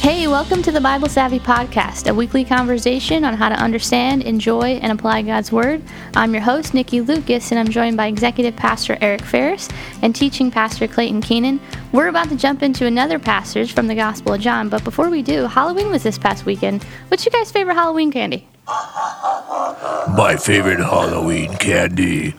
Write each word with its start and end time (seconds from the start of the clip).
Hey, 0.00 0.28
welcome 0.28 0.62
to 0.62 0.70
the 0.70 0.80
Bible 0.80 1.08
Savvy 1.08 1.40
Podcast, 1.40 2.08
a 2.08 2.14
weekly 2.14 2.44
conversation 2.44 3.24
on 3.24 3.34
how 3.34 3.48
to 3.48 3.56
understand, 3.56 4.22
enjoy, 4.22 4.74
and 4.76 4.92
apply 4.92 5.22
God's 5.22 5.50
Word. 5.50 5.82
I'm 6.14 6.32
your 6.32 6.42
host, 6.44 6.74
Nikki 6.74 7.00
Lucas, 7.00 7.50
and 7.50 7.58
I'm 7.58 7.68
joined 7.68 7.96
by 7.96 8.06
Executive 8.06 8.54
Pastor 8.54 8.96
Eric 9.00 9.22
Ferris 9.22 9.68
and 10.02 10.14
Teaching 10.14 10.50
Pastor 10.52 10.86
Clayton 10.86 11.22
Keenan. 11.22 11.60
We're 11.90 12.06
about 12.06 12.28
to 12.28 12.36
jump 12.36 12.62
into 12.62 12.86
another 12.86 13.18
passage 13.18 13.72
from 13.72 13.88
the 13.88 13.96
Gospel 13.96 14.34
of 14.34 14.40
John, 14.40 14.68
but 14.68 14.84
before 14.84 15.10
we 15.10 15.22
do, 15.22 15.46
Halloween 15.46 15.90
was 15.90 16.04
this 16.04 16.18
past 16.18 16.46
weekend. 16.46 16.84
What's 17.08 17.24
your 17.24 17.32
guys' 17.32 17.50
favorite 17.50 17.74
Halloween 17.74 18.12
candy? 18.12 18.46
My 18.68 20.36
favorite 20.40 20.78
Halloween 20.78 21.56
candy. 21.56 22.36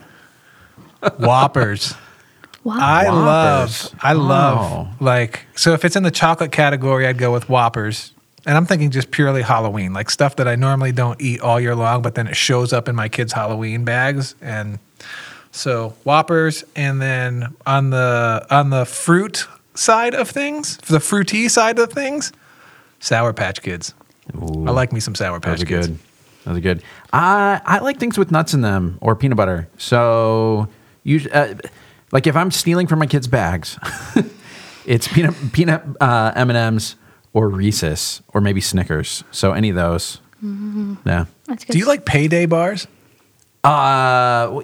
Whoppers. 1.18 1.94
Wow. 2.64 2.76
I 2.80 3.04
Whoppers. 3.04 3.14
love, 3.94 4.00
I 4.02 4.12
love, 4.14 4.58
Oh. 4.60 4.88
like, 5.00 5.46
so 5.54 5.72
if 5.72 5.84
it's 5.84 5.96
in 5.96 6.02
the 6.02 6.10
chocolate 6.10 6.52
category, 6.52 7.06
I'd 7.06 7.16
go 7.18 7.32
with 7.32 7.48
Whoppers. 7.48 8.12
And 8.46 8.56
I'm 8.56 8.66
thinking 8.66 8.90
just 8.90 9.10
purely 9.10 9.42
Halloween, 9.42 9.92
like 9.92 10.10
stuff 10.10 10.36
that 10.36 10.48
I 10.48 10.54
normally 10.56 10.92
don't 10.92 11.20
eat 11.20 11.40
all 11.40 11.60
year 11.60 11.74
long, 11.74 12.02
but 12.02 12.14
then 12.14 12.26
it 12.26 12.36
shows 12.36 12.72
up 12.72 12.88
in 12.88 12.94
my 12.96 13.08
kids' 13.08 13.32
Halloween 13.32 13.84
bags. 13.84 14.34
And 14.40 14.78
so 15.52 15.94
Whoppers, 16.04 16.64
and 16.74 17.00
then 17.00 17.54
on 17.66 17.90
the 17.90 18.46
on 18.50 18.70
the 18.70 18.84
fruit 18.86 19.46
side 19.74 20.14
of 20.14 20.30
things, 20.30 20.78
the 20.78 21.00
fruity 21.00 21.48
side 21.48 21.78
of 21.78 21.92
things, 21.92 22.32
Sour 23.00 23.32
Patch 23.34 23.60
Kids. 23.62 23.92
I 24.34 24.70
like 24.70 24.92
me 24.92 25.00
some 25.00 25.14
Sour 25.14 25.40
Patch 25.40 25.58
Those 25.58 25.62
are 25.62 25.66
Kids. 25.66 25.86
good. 25.88 25.98
Those 26.44 26.56
are 26.56 26.60
good. 26.60 26.82
I 27.12 27.60
I 27.64 27.78
like 27.80 27.98
things 27.98 28.16
with 28.18 28.30
nuts 28.30 28.54
in 28.54 28.62
them 28.62 28.98
or 29.00 29.14
peanut 29.14 29.36
butter. 29.36 29.68
So 29.78 30.68
usually, 31.02 31.34
uh, 31.34 31.54
like 32.12 32.26
if 32.26 32.36
I'm 32.36 32.50
stealing 32.50 32.86
from 32.86 32.98
my 32.98 33.06
kids' 33.06 33.26
bags, 33.28 33.78
it's 34.86 35.08
peanut 35.08 35.34
peanut 35.52 35.82
uh, 36.00 36.32
M 36.34 36.50
and 36.50 36.56
M's 36.56 36.96
or 37.32 37.48
Reese's 37.48 38.22
or 38.34 38.40
maybe 38.40 38.60
Snickers. 38.60 39.24
So 39.30 39.52
any 39.52 39.70
of 39.70 39.76
those. 39.76 40.20
Yeah. 40.42 41.24
That's 41.46 41.64
good. 41.64 41.72
Do 41.72 41.78
you 41.78 41.86
like 41.86 42.04
payday 42.04 42.46
bars? 42.46 42.86
Uh, 43.64 44.62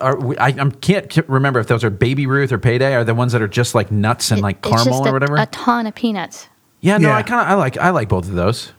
are 0.00 0.16
we, 0.20 0.36
I 0.36 0.48
I'm, 0.48 0.70
can't 0.70 1.16
remember 1.28 1.60
if 1.60 1.66
those 1.66 1.82
are 1.82 1.90
Baby 1.90 2.26
Ruth 2.26 2.52
or 2.52 2.58
Payday. 2.58 2.94
Are 2.94 3.02
the 3.04 3.14
ones 3.14 3.32
that 3.32 3.40
are 3.42 3.48
just 3.48 3.74
like 3.74 3.90
nuts 3.90 4.30
and 4.30 4.42
like 4.42 4.58
It's 4.58 4.68
caramel 4.68 4.98
just 5.00 5.06
or 5.06 5.08
a- 5.08 5.12
whatever? 5.12 5.36
A 5.38 5.46
ton 5.46 5.86
of 5.86 5.94
peanuts. 5.94 6.46
yeah, 6.80 6.98
no, 6.98 7.08
Yeah. 7.08 7.16
I 7.16 7.22
kind 7.22 7.40
of 7.40 7.48
I 7.48 7.54
like 7.54 7.76
I 7.78 7.90
like 7.90 8.08
both 8.08 8.28
of 8.28 8.34
those. 8.34 8.72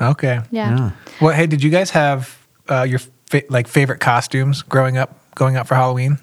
Okay. 0.00 0.40
Yeah. 0.50 0.76
Yeah. 0.76 0.90
Well, 1.20 1.34
hey, 1.34 1.46
did 1.46 1.62
you 1.62 1.70
guys 1.70 1.90
have 1.90 2.36
uh, 2.68 2.82
your 2.82 2.98
fa- 3.30 3.44
like 3.48 3.66
favorite 3.68 4.00
costumes 4.00 4.62
growing 4.62 4.96
up, 4.98 5.16
going 5.36 5.56
out 5.56 5.66
for 5.68 5.74
Halloween? 5.76 6.18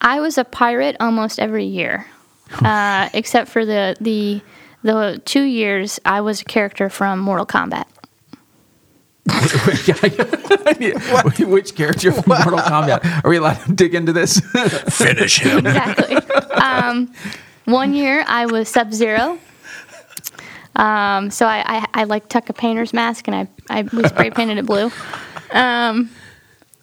I 0.00 0.20
was 0.20 0.38
a 0.38 0.44
pirate 0.44 0.96
almost 1.00 1.38
every 1.38 1.64
year, 1.64 2.06
uh, 2.64 3.08
except 3.12 3.50
for 3.50 3.64
the 3.64 3.96
the 4.00 4.40
the 4.82 5.22
two 5.24 5.42
years 5.42 5.98
I 6.04 6.20
was 6.20 6.42
a 6.42 6.44
character 6.44 6.90
from 6.90 7.18
Mortal 7.18 7.46
Kombat. 7.46 7.86
Which 11.48 11.74
character 11.74 12.12
from 12.12 12.24
Mortal 12.26 12.58
Kombat? 12.58 13.24
Are 13.24 13.30
we 13.30 13.38
allowed 13.38 13.64
to 13.64 13.72
dig 13.72 13.94
into 13.94 14.12
this? 14.12 14.38
Finish 14.40 15.40
him. 15.40 15.66
Exactly. 15.66 16.16
um, 16.52 17.10
one 17.64 17.94
year 17.94 18.22
I 18.28 18.46
was 18.46 18.68
Sub 18.68 18.92
Zero. 18.92 19.38
Um, 20.76 21.30
so 21.30 21.46
I, 21.46 21.62
I, 21.64 21.86
I 21.94 22.04
like 22.04 22.28
tuck 22.28 22.48
a 22.48 22.52
painter's 22.52 22.92
mask 22.92 23.28
and 23.28 23.34
I, 23.34 23.48
I 23.70 23.82
we 23.82 24.06
spray 24.08 24.30
painted 24.30 24.58
it 24.58 24.66
blue. 24.66 24.90
Um, 25.50 26.10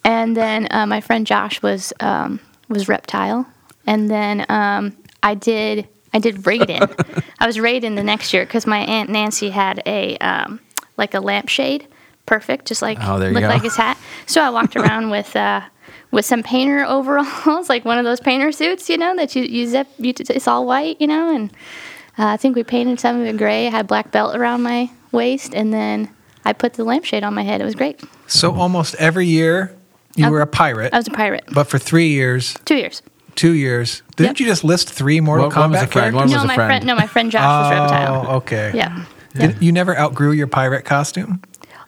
and 0.04 0.36
then 0.36 0.67
uh, 0.72 0.86
my 0.86 1.02
friend 1.02 1.28
Josh 1.28 1.62
was 1.62 1.94
um, 2.00 2.39
was 2.72 2.88
Reptile. 2.88 3.45
And 3.86 4.09
then 4.09 4.45
um, 4.50 4.95
I 5.23 5.36
did 5.36 5.88
I 6.14 6.19
did 6.19 6.36
Raiden. 6.38 7.23
I 7.39 7.47
was 7.47 7.58
Raiden 7.58 7.95
the 7.95 8.03
next 8.03 8.33
year 8.33 8.45
because 8.45 8.67
my 8.67 8.80
aunt 8.80 9.09
Nancy 9.09 9.50
had 9.50 9.81
a 9.86 10.17
um, 10.17 10.59
like 10.97 11.14
a 11.14 11.19
lampshade, 11.19 11.88
perfect, 12.25 12.66
just 12.67 12.81
like 12.81 12.97
Oh, 13.02 13.17
looked 13.17 13.33
go. 13.39 13.47
like 13.47 13.61
his 13.64 13.75
hat. 13.75 13.97
So 14.25 14.42
I 14.42 14.49
walked 14.49 14.75
around 14.81 15.09
with 15.09 15.36
uh, 15.36 15.61
with 16.11 16.26
some 16.26 16.43
painter 16.43 16.83
overalls, 16.87 17.70
like 17.70 17.86
one 17.86 17.98
of 17.98 18.05
those 18.05 18.20
painter 18.20 18.52
suits, 18.52 18.89
you 18.89 18.98
know, 18.98 19.15
that 19.15 19.36
you 19.36 19.43
you 19.43 19.67
zip, 19.67 19.88
you, 19.98 20.14
it's 20.17 20.48
all 20.48 20.65
white, 20.65 20.99
you 20.99 21.08
know, 21.08 21.33
and 21.33 21.52
uh, 22.17 22.27
I 22.27 22.38
think 22.38 22.55
we 22.55 22.64
painted 22.64 22.99
some 22.99 23.20
of 23.20 23.26
it 23.26 23.38
gray. 23.38 23.67
I 23.67 23.70
had 23.70 23.88
black 23.88 24.11
belt 24.11 24.36
around 24.36 24.61
my 24.64 24.89
waist, 25.11 25.53
and 25.55 25.73
then 25.73 26.09
I 26.45 26.53
put 26.53 26.73
the 26.73 26.83
lampshade 26.83 27.23
on 27.23 27.33
my 27.33 27.43
head. 27.43 27.61
It 27.61 27.65
was 27.65 27.76
great. 27.76 28.02
So 28.27 28.53
almost 28.53 28.95
every 28.95 29.27
year 29.27 29.76
you 30.16 30.26
Um, 30.26 30.32
were 30.32 30.42
a 30.42 30.48
pirate, 30.48 30.94
I 30.94 30.98
was 30.98 31.08
a 31.08 31.11
pirate. 31.11 31.44
but 31.54 31.66
for 31.66 31.77
three 31.80 32.08
years, 32.10 32.55
Two 32.66 32.76
years. 32.76 33.02
two 33.36 33.52
years, 33.54 34.02
didn't 34.17 34.32
Yep. 34.32 34.39
you 34.39 34.45
just 34.48 34.64
list 34.64 34.89
three 34.89 35.20
Mortal 35.22 35.48
What- 35.48 35.55
what 35.58 35.70
Kombat 35.70 35.72
the 35.72 35.77
friend? 35.88 35.92
characters? 35.92 36.16
One 36.16 36.23
was 36.26 36.33
no, 36.33 36.42
a 36.44 36.48
my 36.48 36.55
friend. 36.55 36.86
No, 36.86 36.95
my 36.95 37.08
friend 37.08 37.32
Josh 37.32 37.44
was 37.44 37.72
Reptile. 37.80 38.26
Oh, 38.30 38.36
okay. 38.38 38.71
Yeah. 38.73 39.04
You, 39.33 39.55
you 39.61 39.71
never 39.71 39.98
outgrew 39.98 40.32
your 40.32 40.48
pirate 40.48 40.83
costume? 40.83 41.39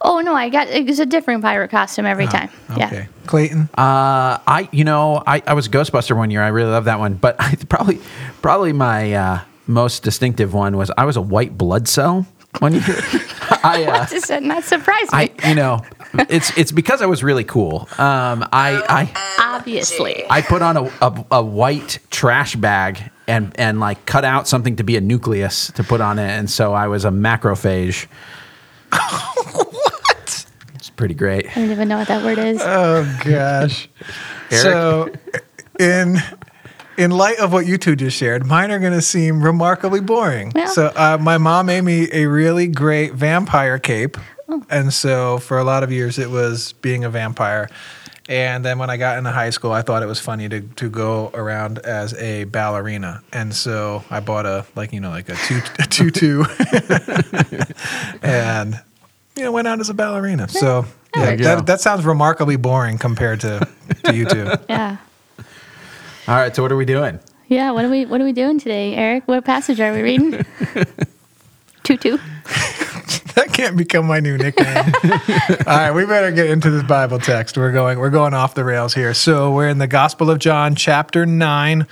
Oh 0.05 0.19
no, 0.19 0.33
I 0.33 0.49
got 0.49 0.67
it 0.67 0.85
was 0.85 0.99
a 0.99 1.05
different 1.05 1.41
pirate 1.43 1.69
costume 1.71 2.05
every 2.05 2.27
time. 2.27 2.49
Yeah. 2.77 2.87
Okay. 2.87 3.07
Clayton? 3.25 3.69
Uh, 3.77 4.37
I 4.47 4.67
you 4.71 4.83
know 4.83 5.23
I, 5.25 5.41
I 5.47 5.53
was 5.53 5.69
Ghostbuster 5.69 6.15
one 6.15 6.29
year. 6.29 6.41
I 6.43 6.49
really 6.49 6.71
love 6.71 6.85
that 6.85 6.99
one. 6.99 7.13
But 7.15 7.35
I 7.39 7.55
probably 7.69 7.99
probably 8.41 8.73
my 8.73 9.13
uh, 9.13 9.39
most 9.67 10.03
distinctive 10.03 10.53
one 10.53 10.75
was 10.75 10.91
I 10.97 11.05
was 11.05 11.15
a 11.15 11.21
white 11.21 11.57
blood 11.57 11.87
cell 11.87 12.25
one 12.59 12.73
year. 12.73 12.83
I 13.63 13.85
uh, 13.87 14.05
Just 14.05 14.31
uh, 14.31 14.39
not 14.39 14.63
surprised 14.63 15.11
me. 15.13 15.31
I 15.43 15.49
you 15.49 15.55
know 15.55 15.81
it's 16.29 16.55
it's 16.57 16.71
because 16.71 17.01
I 17.01 17.05
was 17.05 17.23
really 17.23 17.43
cool. 17.43 17.87
Um, 17.97 18.47
I 18.51 18.83
I 18.89 19.55
Obviously. 19.55 20.25
I 20.29 20.41
put 20.41 20.61
on 20.61 20.77
a, 20.77 20.83
a, 21.01 21.25
a 21.31 21.43
white 21.43 21.99
trash 22.09 22.55
bag 22.55 23.11
and 23.27 23.57
and 23.59 23.79
like 23.79 24.05
cut 24.05 24.25
out 24.25 24.47
something 24.47 24.75
to 24.77 24.83
be 24.83 24.97
a 24.97 25.01
nucleus 25.01 25.71
to 25.73 25.83
put 25.83 26.01
on 26.01 26.19
it, 26.19 26.29
and 26.29 26.49
so 26.49 26.73
I 26.73 26.87
was 26.87 27.05
a 27.05 27.09
macrophage. 27.09 28.07
what? 28.91 30.45
It's 30.75 30.89
pretty 30.89 31.13
great. 31.15 31.45
I 31.51 31.61
don't 31.61 31.71
even 31.71 31.87
know 31.87 31.97
what 31.97 32.07
that 32.07 32.23
word 32.23 32.37
is. 32.37 32.61
Oh 32.61 33.03
gosh. 33.23 33.89
so 34.49 35.11
in 35.79 36.17
in 36.97 37.11
light 37.11 37.39
of 37.39 37.51
what 37.51 37.65
you 37.65 37.77
two 37.77 37.95
just 37.95 38.17
shared, 38.17 38.45
mine 38.45 38.71
are 38.71 38.79
going 38.79 38.93
to 38.93 39.01
seem 39.01 39.41
remarkably 39.41 39.99
boring. 39.99 40.51
Yeah. 40.55 40.67
So 40.67 40.91
uh, 40.95 41.17
my 41.19 41.37
mom 41.37 41.67
made 41.67 41.81
me 41.81 42.07
a 42.11 42.25
really 42.25 42.67
great 42.67 43.13
vampire 43.13 43.79
cape, 43.79 44.17
and 44.69 44.93
so 44.93 45.37
for 45.39 45.57
a 45.57 45.63
lot 45.63 45.83
of 45.83 45.91
years 45.91 46.19
it 46.19 46.29
was 46.29 46.73
being 46.73 47.03
a 47.03 47.09
vampire. 47.09 47.69
And 48.29 48.63
then 48.63 48.79
when 48.79 48.89
I 48.89 48.95
got 48.95 49.17
into 49.17 49.31
high 49.31 49.49
school, 49.49 49.73
I 49.73 49.81
thought 49.81 50.01
it 50.01 50.05
was 50.05 50.19
funny 50.19 50.47
to, 50.47 50.61
to 50.61 50.89
go 50.89 51.29
around 51.33 51.79
as 51.79 52.13
a 52.13 52.45
ballerina, 52.45 53.21
and 53.33 53.53
so 53.53 54.03
I 54.09 54.21
bought 54.21 54.45
a 54.45 54.65
like 54.75 54.93
you 54.93 55.01
know 55.01 55.09
like 55.09 55.27
a, 55.27 55.35
tu- 55.35 55.61
a 55.79 55.83
tutu, 55.83 56.45
and 58.23 58.79
you 59.35 59.43
know 59.43 59.51
went 59.51 59.67
out 59.67 59.81
as 59.81 59.89
a 59.89 59.93
ballerina. 59.93 60.47
So 60.47 60.85
yeah, 61.15 61.35
that, 61.35 61.65
that 61.65 61.81
sounds 61.81 62.05
remarkably 62.05 62.55
boring 62.55 62.97
compared 62.97 63.41
to, 63.41 63.67
to 64.05 64.15
you 64.15 64.25
two. 64.25 64.51
yeah. 64.69 64.97
All 66.27 66.35
right, 66.35 66.55
so 66.55 66.63
what 66.63 66.71
are 66.71 66.77
we 66.77 66.85
doing? 66.85 67.19
Yeah, 67.47 67.71
what 67.71 67.83
are 67.83 67.89
we 67.89 68.05
what 68.05 68.21
are 68.21 68.23
we 68.23 68.31
doing 68.31 68.57
today, 68.57 68.95
Eric? 68.95 69.27
What 69.27 69.43
passage 69.43 69.81
are 69.81 69.91
we 69.91 70.01
reading? 70.01 70.45
Tutu. 71.83 72.17
That 73.35 73.51
can't 73.51 73.75
become 73.75 74.05
my 74.05 74.19
new 74.19 74.37
nickname. 74.37 74.93
All 75.65 75.75
right, 75.75 75.91
we 75.91 76.05
better 76.05 76.31
get 76.31 76.51
into 76.51 76.69
this 76.69 76.83
Bible 76.83 77.17
text. 77.17 77.57
We're 77.57 77.71
going 77.71 77.97
we're 77.97 78.11
going 78.11 78.35
off 78.35 78.53
the 78.53 78.63
rails 78.63 78.93
here. 78.93 79.15
So 79.15 79.51
we're 79.51 79.69
in 79.69 79.79
the 79.79 79.87
Gospel 79.87 80.29
of 80.29 80.37
John, 80.37 80.75
chapter 80.75 81.25
nine. 81.25 81.87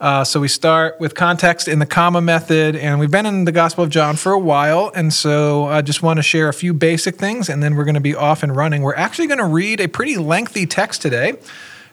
Uh, 0.00 0.24
so 0.24 0.40
we 0.40 0.48
start 0.48 0.98
with 0.98 1.14
context 1.14 1.68
in 1.68 1.78
the 1.78 1.86
comma 1.86 2.20
method, 2.20 2.74
and 2.74 2.98
we've 2.98 3.10
been 3.10 3.24
in 3.24 3.44
the 3.44 3.52
Gospel 3.52 3.84
of 3.84 3.90
John 3.90 4.16
for 4.16 4.32
a 4.32 4.38
while, 4.38 4.90
and 4.96 5.12
so 5.12 5.66
I 5.66 5.80
just 5.82 6.02
want 6.02 6.16
to 6.18 6.22
share 6.24 6.48
a 6.48 6.54
few 6.54 6.74
basic 6.74 7.16
things, 7.16 7.48
and 7.48 7.62
then 7.62 7.76
we're 7.76 7.84
going 7.84 7.94
to 7.94 8.00
be 8.00 8.16
off 8.16 8.42
and 8.42 8.56
running. 8.56 8.82
We're 8.82 8.94
actually 8.94 9.28
going 9.28 9.38
to 9.38 9.46
read 9.46 9.80
a 9.80 9.86
pretty 9.86 10.16
lengthy 10.16 10.66
text 10.66 11.02
today, 11.02 11.34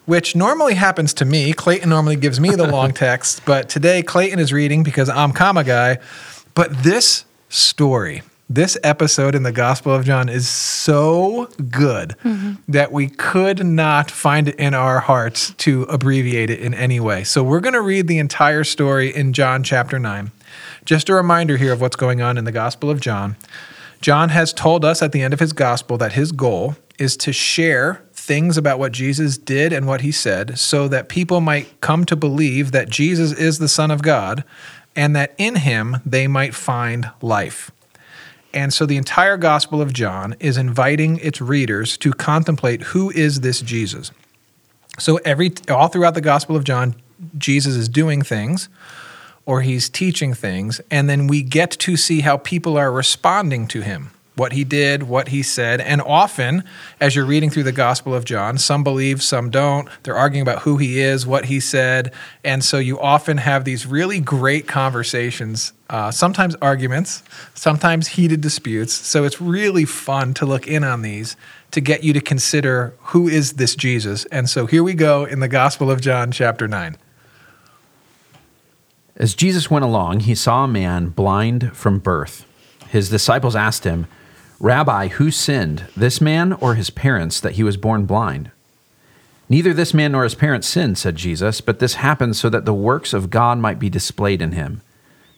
which 0.08 0.36
normally 0.36 0.74
happens 0.74 1.14
to 1.14 1.26
me. 1.26 1.54
Clayton 1.54 1.90
normally 1.90 2.16
gives 2.16 2.40
me 2.40 2.50
the 2.50 2.66
long 2.72 2.94
text, 2.94 3.46
but 3.46 3.70
today 3.70 4.02
Clayton 4.02 4.40
is 4.40 4.52
reading 4.52 4.82
because 4.82 5.10
I'm 5.10 5.34
comma 5.34 5.64
guy. 5.64 6.00
But 6.56 6.82
this 6.82 7.26
story, 7.50 8.24
this 8.50 8.78
episode 8.84 9.36
in 9.36 9.44
the 9.44 9.52
Gospel 9.52 9.94
of 9.94 10.06
John 10.06 10.30
is 10.30 10.48
so 10.48 11.50
good 11.70 12.16
mm-hmm. 12.24 12.54
that 12.70 12.94
we 12.94 13.10
could 13.10 13.66
not 13.66 14.10
find 14.10 14.48
it 14.48 14.56
in 14.56 14.74
our 14.74 15.02
hearts 15.02 15.54
to 15.56 15.84
abbreviate 15.84 16.50
it 16.50 16.62
in 16.62 16.74
any 16.74 17.02
way. 17.02 17.26
So 17.26 17.44
we're 17.44 17.60
going 17.60 17.74
to 17.74 17.82
read 17.82 18.08
the 18.08 18.18
entire 18.18 18.64
story 18.64 19.14
in 19.14 19.34
John 19.34 19.62
chapter 19.62 20.00
9. 20.00 20.32
Just 20.86 21.10
a 21.10 21.14
reminder 21.14 21.58
here 21.58 21.74
of 21.74 21.82
what's 21.82 21.98
going 21.98 22.22
on 22.22 22.38
in 22.38 22.46
the 22.46 22.54
Gospel 22.54 22.90
of 22.90 23.02
John. 23.02 23.36
John 24.00 24.30
has 24.30 24.54
told 24.54 24.86
us 24.86 25.02
at 25.02 25.12
the 25.12 25.22
end 25.22 25.34
of 25.34 25.42
his 25.42 25.52
gospel 25.52 25.98
that 25.98 26.14
his 26.14 26.32
goal 26.32 26.78
is 26.98 27.18
to 27.18 27.34
share 27.34 28.04
things 28.28 28.58
about 28.58 28.78
what 28.78 28.92
Jesus 28.92 29.38
did 29.38 29.72
and 29.72 29.88
what 29.88 30.02
he 30.02 30.12
said 30.12 30.60
so 30.60 30.90
that 30.90 31.08
people 31.08 31.40
might 31.40 31.80
come 31.80 32.04
to 32.06 32.16
believe 32.16 32.74
that 32.74 32.90
Jesus 32.90 33.32
is 33.32 33.58
the 33.58 33.70
Son 33.70 33.90
of 33.90 34.02
God 34.02 34.44
and 34.98 35.16
that 35.16 35.34
in 35.38 35.56
him 35.56 35.98
they 36.06 36.28
might 36.28 36.54
find 36.54 37.10
life. 37.22 37.72
And 38.54 38.74
so 38.74 38.86
the 38.86 38.98
entire 38.98 39.38
Gospel 39.38 39.82
of 39.82 39.94
John 39.94 40.36
is 40.42 40.58
inviting 40.58 41.20
its 41.20 41.40
readers 41.40 41.96
to 42.00 42.12
contemplate 42.12 42.82
who 42.82 43.10
is 43.12 43.40
this 43.40 43.62
Jesus. 43.62 44.12
So 45.00 45.18
every 45.18 45.54
all 45.70 45.88
throughout 45.88 46.14
the 46.14 46.22
Gospel 46.22 46.58
of 46.58 46.66
John, 46.66 46.96
Jesus 47.38 47.76
is 47.76 47.88
doing 47.88 48.24
things 48.24 48.68
or 49.46 49.62
he's 49.62 49.88
teaching 49.88 50.34
things, 50.34 50.82
and 50.92 51.10
then 51.10 51.28
we 51.28 51.42
get 51.42 51.72
to 51.72 51.96
see 51.96 52.20
how 52.20 52.36
people 52.36 52.76
are 52.76 52.92
responding 52.92 53.66
to 53.70 53.80
him 53.80 54.12
what 54.38 54.54
he 54.54 54.64
did, 54.64 55.04
what 55.04 55.30
he 55.30 55.42
said. 55.42 55.82
And 55.82 56.02
often, 56.02 56.64
as 57.00 57.16
you're 57.16 57.26
reading 57.26 57.50
through 57.50 57.64
the 57.64 57.72
Gospel 57.72 58.14
of 58.14 58.24
John, 58.24 58.58
some 58.58 58.84
believe, 58.84 59.24
some 59.24 59.50
don't. 59.50 59.90
They're 60.04 60.16
arguing 60.16 60.44
about 60.44 60.62
who 60.62 60.78
he 60.78 61.00
is, 61.00 61.26
what 61.26 61.46
he 61.46 61.60
said. 61.60 62.14
And 62.44 62.64
so 62.64 62.78
you 62.78 63.00
often 63.00 63.38
have 63.38 63.66
these 63.66 63.88
really 63.88 64.20
great 64.20 64.68
conversations, 64.68 65.74
uh, 65.90 66.12
sometimes 66.12 66.56
arguments, 66.62 67.24
sometimes 67.56 68.10
heated 68.10 68.42
disputes. 68.42 68.94
So 68.94 69.24
it's 69.24 69.42
really 69.42 69.86
fun 69.86 70.34
to 70.36 70.46
look 70.46 70.68
in 70.68 70.84
on 70.84 71.02
these 71.02 71.36
to 71.72 71.82
get 71.82 72.04
you 72.04 72.14
to 72.14 72.22
consider 72.22 72.94
who 73.00 73.28
is 73.28 73.54
this 73.54 73.76
Jesus. 73.76 74.26
And 74.26 74.50
so 74.50 74.68
here 74.68 74.84
we 74.84 74.94
go 74.94 75.26
in 75.26 75.40
the 75.40 75.48
Gospel 75.48 75.92
of 75.92 76.00
John, 76.00 76.32
chapter 76.32 76.68
9. 76.68 76.96
As 79.18 79.34
Jesus 79.34 79.72
went 79.72 79.84
along, 79.84 80.22
he 80.22 80.36
saw 80.36 80.66
a 80.66 80.68
man 80.68 81.10
blind 81.10 81.76
from 81.76 81.98
birth. 81.98 82.46
His 82.90 83.10
disciples 83.10 83.56
asked 83.56 83.84
him, 83.84 84.08
Rabbi, 84.60 85.10
who 85.10 85.30
sinned, 85.30 85.86
this 85.96 86.20
man 86.20 86.54
or 86.54 86.74
his 86.74 86.90
parents, 86.90 87.40
that 87.40 87.54
he 87.54 87.64
was 87.64 87.78
born 87.78 88.06
blind? 88.06 88.50
Neither 89.50 89.72
this 89.72 89.94
man 89.94 90.14
nor 90.14 90.24
his 90.24 90.34
parents 90.34 90.68
sinned, 90.68 90.98
said 90.98 91.16
Jesus, 91.16 91.62
but 91.62 91.78
this 91.78 91.96
happened 91.96 92.36
so 92.36 92.50
that 92.50 92.66
the 92.66 92.74
works 92.74 93.14
of 93.14 93.30
God 93.30 93.60
might 93.60 93.78
be 93.78 93.90
displayed 93.90 94.42
in 94.42 94.54
him. 94.54 94.82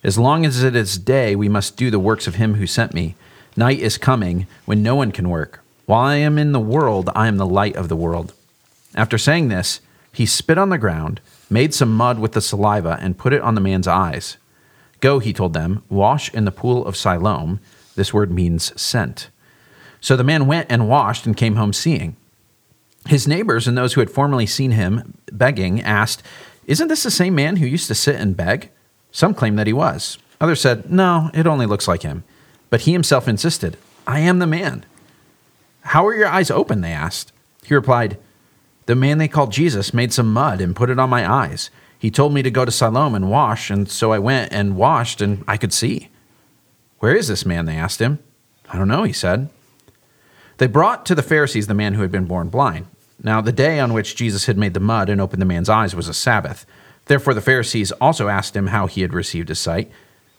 As 0.04 0.18
long 0.18 0.46
as 0.46 0.64
it 0.64 0.74
is 0.74 0.98
day, 0.98 1.36
we 1.36 1.50
must 1.50 1.76
do 1.76 1.92
the 1.92 2.00
works 2.00 2.28
of 2.28 2.36
him 2.36 2.56
who 2.56 2.66
sent 2.66 2.94
me. 2.94 3.16
Night 3.58 3.80
is 3.80 3.98
coming 3.98 4.48
when 4.64 4.82
no 4.82 4.96
one 4.96 5.12
can 5.12 5.28
work. 5.28 5.60
While 5.86 6.06
I 6.06 6.16
am 6.16 6.38
in 6.38 6.54
the 6.54 6.60
world, 6.60 7.10
I 7.14 7.28
am 7.28 7.38
the 7.38 7.46
light 7.46 7.76
of 7.76 7.90
the 7.90 7.98
world. 7.98 8.34
After 8.96 9.18
saying 9.18 9.50
this, 9.50 9.82
he 10.14 10.26
spit 10.26 10.58
on 10.58 10.70
the 10.70 10.78
ground, 10.78 11.20
made 11.50 11.74
some 11.74 11.96
mud 11.96 12.20
with 12.20 12.32
the 12.32 12.42
saliva, 12.42 12.98
and 13.02 13.18
put 13.18 13.34
it 13.34 13.42
on 13.42 13.56
the 13.56 13.62
man's 13.62 13.88
eyes. 13.88 14.38
Go, 15.02 15.20
he 15.20 15.34
told 15.34 15.54
them, 15.54 15.84
wash 15.90 16.34
in 16.34 16.46
the 16.46 16.52
pool 16.52 16.86
of 16.86 16.96
Siloam 16.96 17.60
this 18.00 18.14
word 18.14 18.32
means 18.32 18.80
sent. 18.82 19.30
So 20.02 20.16
the 20.16 20.24
man 20.24 20.48
went 20.48 20.72
and 20.72 20.90
washed 20.90 21.26
and 21.26 21.38
came 21.38 21.58
home 21.58 21.74
seeing. 21.74 22.16
His 23.08 23.28
neighbors 23.28 23.68
and 23.68 23.78
those 23.78 23.94
who 23.94 24.02
had 24.02 24.10
formerly 24.10 24.46
seen 24.46 24.72
him 24.72 25.18
begging 25.32 25.82
asked, 25.82 26.24
Isn't 26.66 26.88
this 26.88 27.04
the 27.04 27.12
same 27.12 27.36
man 27.36 27.58
who 27.58 27.68
used 27.68 27.88
to 27.88 27.96
sit 27.96 28.16
and 28.16 28.38
beg? 28.38 28.72
Some 29.12 29.34
claimed 29.34 29.60
that 29.60 29.68
he 29.68 29.74
was. 29.74 30.18
Others 30.42 30.62
said, 30.62 30.90
No, 30.90 31.30
it 31.34 31.46
only 31.46 31.66
looks 31.66 31.88
like 31.88 32.04
him. 32.04 32.24
But 32.70 32.82
he 32.82 32.94
himself 32.94 33.28
insisted, 33.28 33.78
I 34.08 34.20
am 34.20 34.40
the 34.40 34.48
man. 34.48 34.86
How 35.82 36.06
are 36.08 36.16
your 36.16 36.28
eyes 36.28 36.50
open? 36.50 36.82
They 36.82 36.92
asked. 36.92 37.32
He 37.64 37.74
replied, 37.74 38.18
The 38.86 38.96
man 38.96 39.18
they 39.18 39.28
called 39.28 39.52
Jesus 39.52 39.94
made 39.94 40.14
some 40.14 40.32
mud 40.32 40.62
and 40.62 40.76
put 40.76 40.90
it 40.90 41.00
on 41.00 41.10
my 41.10 41.30
eyes. 41.30 41.70
He 41.98 42.10
told 42.10 42.34
me 42.34 42.42
to 42.44 42.52
go 42.52 42.64
to 42.64 42.72
Siloam 42.72 43.14
and 43.14 43.30
wash, 43.30 43.70
and 43.70 43.90
so 43.90 44.14
I 44.14 44.20
went 44.20 44.54
and 44.54 44.78
washed, 44.78 45.20
and 45.20 45.44
I 45.48 45.58
could 45.58 45.74
see. 45.74 46.08
Where 47.00 47.16
is 47.16 47.28
this 47.28 47.46
man? 47.46 47.66
They 47.66 47.76
asked 47.76 48.00
him. 48.00 48.20
I 48.70 48.78
don't 48.78 48.88
know, 48.88 49.04
he 49.04 49.14
said. 49.14 49.50
They 50.58 50.68
brought 50.68 51.06
to 51.06 51.16
the 51.16 51.24
Pharisees 51.24 51.68
the 51.68 51.74
man 51.74 51.94
who 51.94 52.02
had 52.02 52.12
been 52.12 52.26
born 52.26 52.50
blind. 52.50 52.88
Now, 53.22 53.42
the 53.42 53.52
day 53.52 53.80
on 53.80 53.94
which 53.94 54.16
Jesus 54.16 54.46
had 54.46 54.58
made 54.58 54.74
the 54.74 54.80
mud 54.80 55.10
and 55.10 55.20
opened 55.20 55.42
the 55.42 55.46
man's 55.46 55.70
eyes 55.70 55.96
was 55.96 56.08
a 56.08 56.14
Sabbath. 56.14 56.66
Therefore, 57.06 57.34
the 57.34 57.42
Pharisees 57.42 57.92
also 57.94 58.28
asked 58.28 58.56
him 58.56 58.68
how 58.68 58.88
he 58.88 59.02
had 59.02 59.14
received 59.14 59.50
his 59.50 59.60
sight. 59.60 59.92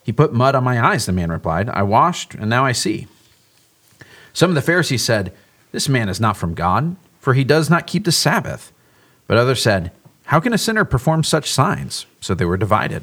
He 0.03 0.13
put 0.13 0.33
mud 0.33 0.55
on 0.55 0.65
my 0.65 0.83
eyes, 0.83 1.07
the 1.07 1.13
man 1.13 1.31
replied. 1.31 1.69
I 1.69 1.83
washed, 1.83 2.35
and 2.35 2.49
now 2.49 2.65
I 2.65 2.73
see. 2.73 3.07
Some 4.33 4.51
of 4.51 4.55
the 4.55 4.63
Pharisees 4.63 5.03
said, 5.03 5.35
This 5.73 5.89
man 5.89 6.09
is 6.09 6.21
not 6.21 6.37
from 6.37 6.55
God, 6.55 6.97
for 7.19 7.35
he 7.35 7.45
does 7.45 7.69
not 7.69 7.87
keep 7.87 8.05
the 8.05 8.13
Sabbath. 8.13 8.73
But 9.27 9.37
others 9.37 9.63
said, 9.63 9.93
How 10.25 10.41
can 10.41 10.53
a 10.53 10.59
sinner 10.59 10.85
perform 10.85 11.25
such 11.25 11.51
signs? 11.51 12.07
So 12.21 12.35
they 12.35 12.45
were 12.45 12.57
divided. 12.57 13.03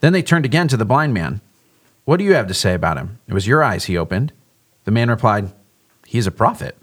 Then 0.00 0.12
they 0.12 0.22
turned 0.22 0.44
again 0.44 0.68
to 0.68 0.76
the 0.76 0.84
blind 0.84 1.14
man. 1.14 1.40
What 2.08 2.16
do 2.16 2.24
you 2.24 2.32
have 2.32 2.46
to 2.46 2.54
say 2.54 2.72
about 2.72 2.96
him? 2.96 3.18
It 3.28 3.34
was 3.34 3.46
your 3.46 3.62
eyes 3.62 3.84
he 3.84 3.98
opened. 3.98 4.32
The 4.84 4.90
man 4.90 5.10
replied, 5.10 5.52
He 6.06 6.16
is 6.16 6.26
a 6.26 6.30
prophet. 6.30 6.74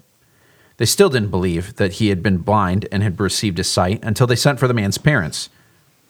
They 0.76 0.86
still 0.86 1.08
didn't 1.08 1.32
believe 1.32 1.74
that 1.78 1.94
he 1.94 2.10
had 2.10 2.22
been 2.22 2.38
blind 2.38 2.86
and 2.92 3.02
had 3.02 3.18
received 3.18 3.58
his 3.58 3.68
sight 3.68 3.98
until 4.04 4.28
they 4.28 4.36
sent 4.36 4.60
for 4.60 4.68
the 4.68 4.72
man's 4.72 4.98
parents. 4.98 5.48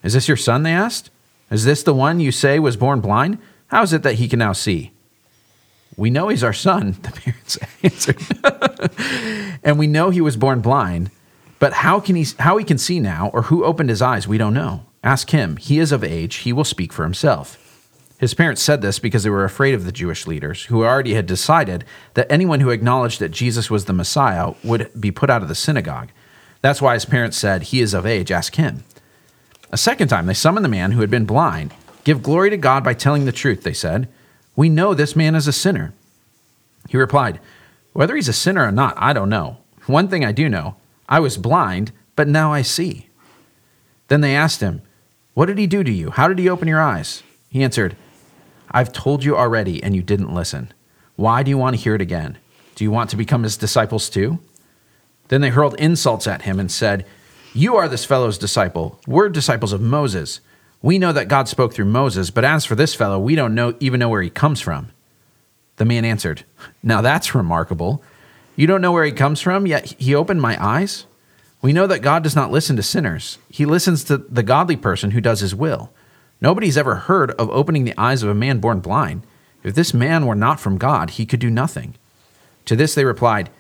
Is 0.03 0.13
this 0.13 0.29
your 0.29 0.37
son? 0.37 0.65
They 0.65 0.73
asked. 0.73 1.09
Is 1.51 1.65
this 1.65 1.83
the 1.83 1.95
one 1.95 2.21
you 2.21 2.31
say 2.31 2.59
was 2.59 2.77
born 2.77 3.01
blind? 3.01 3.39
How 3.69 3.83
is 3.83 3.95
it 3.95 4.03
that 4.03 4.17
he 4.17 4.29
can 4.29 4.39
now 4.39 4.53
see? 4.53 4.93
We 5.97 6.11
know 6.11 6.29
he's 6.29 6.45
our 6.45 6.53
son, 6.53 6.99
the 7.03 7.13
parents 7.13 7.59
answered. 7.83 9.59
and 9.65 9.79
we 9.79 9.87
know 9.87 10.11
he 10.11 10.21
was 10.21 10.37
born 10.37 10.61
blind, 10.61 11.11
but 11.59 11.73
how 11.73 12.01
can 12.01 12.17
he 12.17 12.27
how 12.41 12.59
he 12.59 12.67
can 12.67 12.77
see 12.77 13.01
now 13.01 13.31
or 13.33 13.45
who 13.45 13.65
opened 13.65 13.89
his 13.89 14.03
eyes, 14.03 14.29
we 14.29 14.37
don't 14.37 14.53
know. 14.53 14.85
Ask 15.03 15.31
him. 15.31 15.57
He 15.57 15.79
is 15.79 15.91
of 15.91 16.05
age, 16.05 16.35
he 16.45 16.53
will 16.53 16.65
speak 16.65 16.93
for 16.93 17.05
himself. 17.05 17.63
His 18.19 18.33
parents 18.33 18.63
said 18.63 18.81
this 18.81 18.99
because 18.99 19.25
they 19.25 19.31
were 19.31 19.45
afraid 19.45 19.75
of 19.75 19.85
the 19.85 19.93
Jewish 19.93 20.27
leaders, 20.27 20.65
who 20.65 20.85
already 20.85 21.15
had 21.15 21.27
decided 21.27 21.85
that 22.15 22.31
anyone 22.31 22.61
who 22.61 22.71
acknowledged 22.71 23.21
that 23.21 23.31
Jesus 23.31 23.71
was 23.71 23.85
the 23.85 23.93
Messiah 23.93 24.55
would 24.65 24.91
be 24.99 25.11
put 25.11 25.29
out 25.29 25.43
of 25.43 25.49
the 25.49 25.55
synagogue. 25.55 26.11
That's 26.63 26.81
why 26.81 26.95
his 26.95 27.05
parents 27.05 27.37
said, 27.37 27.65
He 27.65 27.81
is 27.81 27.93
of 27.93 28.07
age, 28.07 28.31
ask 28.31 28.55
him. 28.55 28.85
A 29.71 29.77
second 29.77 30.09
time, 30.09 30.27
they 30.27 30.35
summoned 30.35 30.65
the 30.65 30.71
man 30.71 30.93
who 30.93 31.01
had 31.01 31.11
been 31.11 31.27
blind. 31.27 31.75
Give 32.05 32.23
glory 32.23 32.51
to 32.51 32.57
God 32.57 32.83
by 32.83 32.95
telling 32.95 33.25
the 33.25 33.33
truth, 33.33 33.63
they 33.63 33.75
said. 33.75 34.09
We 34.55 34.71
know 34.71 34.95
this 34.95 35.15
man 35.15 35.35
is 35.35 35.47
a 35.47 35.53
sinner. 35.53 35.93
He 36.89 36.97
replied, 36.97 37.41
Whether 37.93 38.17
he's 38.17 38.29
a 38.29 38.33
sinner 38.33 38.67
or 38.67 38.73
not, 38.73 38.95
I 38.97 39.13
don't 39.13 39.29
know. 39.29 39.59
One 39.87 40.09
thing 40.09 40.25
I 40.25 40.33
do 40.33 40.49
know 40.49 40.77
I 41.09 41.21
was 41.21 41.37
blind, 41.37 41.93
but 42.15 42.29
now 42.29 42.53
I 42.53 42.63
see. 42.63 43.09
Then 44.09 44.23
they 44.23 44.35
asked 44.35 44.61
him, 44.61 44.81
What 45.35 45.47
did 45.47 45.59
he 45.59 45.67
do 45.67 45.85
to 45.85 45.93
you? 45.93 46.11
How 46.11 46.29
did 46.29 46.39
he 46.39 46.49
open 46.49 46.69
your 46.69 46.81
eyes? 46.81 47.23
He 47.51 47.63
answered, 47.63 47.97
I've 48.71 48.93
told 48.93 49.25
you 49.25 49.37
already, 49.37 49.83
and 49.83 49.95
you 49.95 50.03
didn't 50.03 50.35
listen. 50.35 50.73
Why 51.17 51.43
do 51.43 51.51
you 51.51 51.59
want 51.59 51.77
to 51.77 51.83
hear 51.83 51.95
it 51.95 52.01
again? 52.01 52.39
Do 52.75 52.85
you 52.85 52.91
want 52.91 53.11
to 53.11 53.17
become 53.17 53.43
his 53.43 53.57
disciples 53.57 54.11
too? 54.11 54.39
Then 55.29 55.41
they 55.41 55.49
hurled 55.49 55.75
insults 55.79 56.27
at 56.27 56.43
him 56.43 56.61
and 56.61 56.71
said, 56.71 57.07
You 57.55 57.77
are 57.77 57.89
this 57.89 58.05
fellow's 58.05 58.39
disciple. 58.39 59.01
We're 59.07 59.29
disciples 59.29 59.73
of 59.73 59.81
Moses. 59.81 60.41
We 60.83 60.99
know 60.99 61.13
that 61.13 61.29
God 61.29 61.49
spoke 61.49 61.73
through 61.73 61.87
Moses, 61.87 62.31
but 62.31 62.45
as 62.45 62.65
for 62.65 62.75
this 62.75 62.95
fellow, 62.95 63.19
we 63.19 63.35
don't 63.35 63.55
know, 63.55 63.75
even 63.81 63.99
know 63.99 64.09
where 64.09 64.23
he 64.23 64.31
comes 64.31 64.61
from. 64.61 64.93
The 65.77 65.85
man 65.85 66.05
answered, 66.05 66.45
Now 66.83 67.01
that's 67.01 67.35
remarkable. 67.35 68.03
You 68.57 68.67
don't 68.67 68.81
know 68.81 68.93
where 68.93 69.05
he 69.05 69.13
comes 69.13 69.41
from, 69.41 69.67
yet 69.67 69.95
he 69.99 70.15
opened 70.15 70.41
my 70.41 70.63
eyes? 70.63 71.07
We 71.63 71.73
know 71.73 71.87
that 71.87 72.03
God 72.03 72.23
does 72.23 72.37
not 72.37 72.53
listen 72.53 72.77
to 72.77 72.83
sinners. 72.83 73.39
He 73.51 73.67
listens 73.67 74.05
to 74.05 74.19
the 74.19 74.43
godly 74.43 74.77
person 74.77 75.11
who 75.11 75.21
does 75.21 75.41
his 75.41 75.55
will. 75.55 75.91
Nobody's 76.41 76.77
ever 76.77 76.95
heard 76.97 77.31
of 77.33 77.51
opening 77.51 77.85
the 77.85 77.95
eyes 77.97 78.23
of 78.23 78.29
a 78.29 78.35
man 78.35 78.59
born 78.59 78.81
blind. 78.81 79.23
If 79.63 79.75
this 79.75 79.95
man 79.95 80.27
were 80.27 80.35
not 80.35 80.61
from 80.61 80.79
God, 80.79 81.11
he 81.11 81.27
could 81.27 81.41
do 81.41 81.51
nothing. 81.51 81.95
To 82.67 82.77
this 82.77 82.95
they 82.95 83.05
replied, 83.05 83.51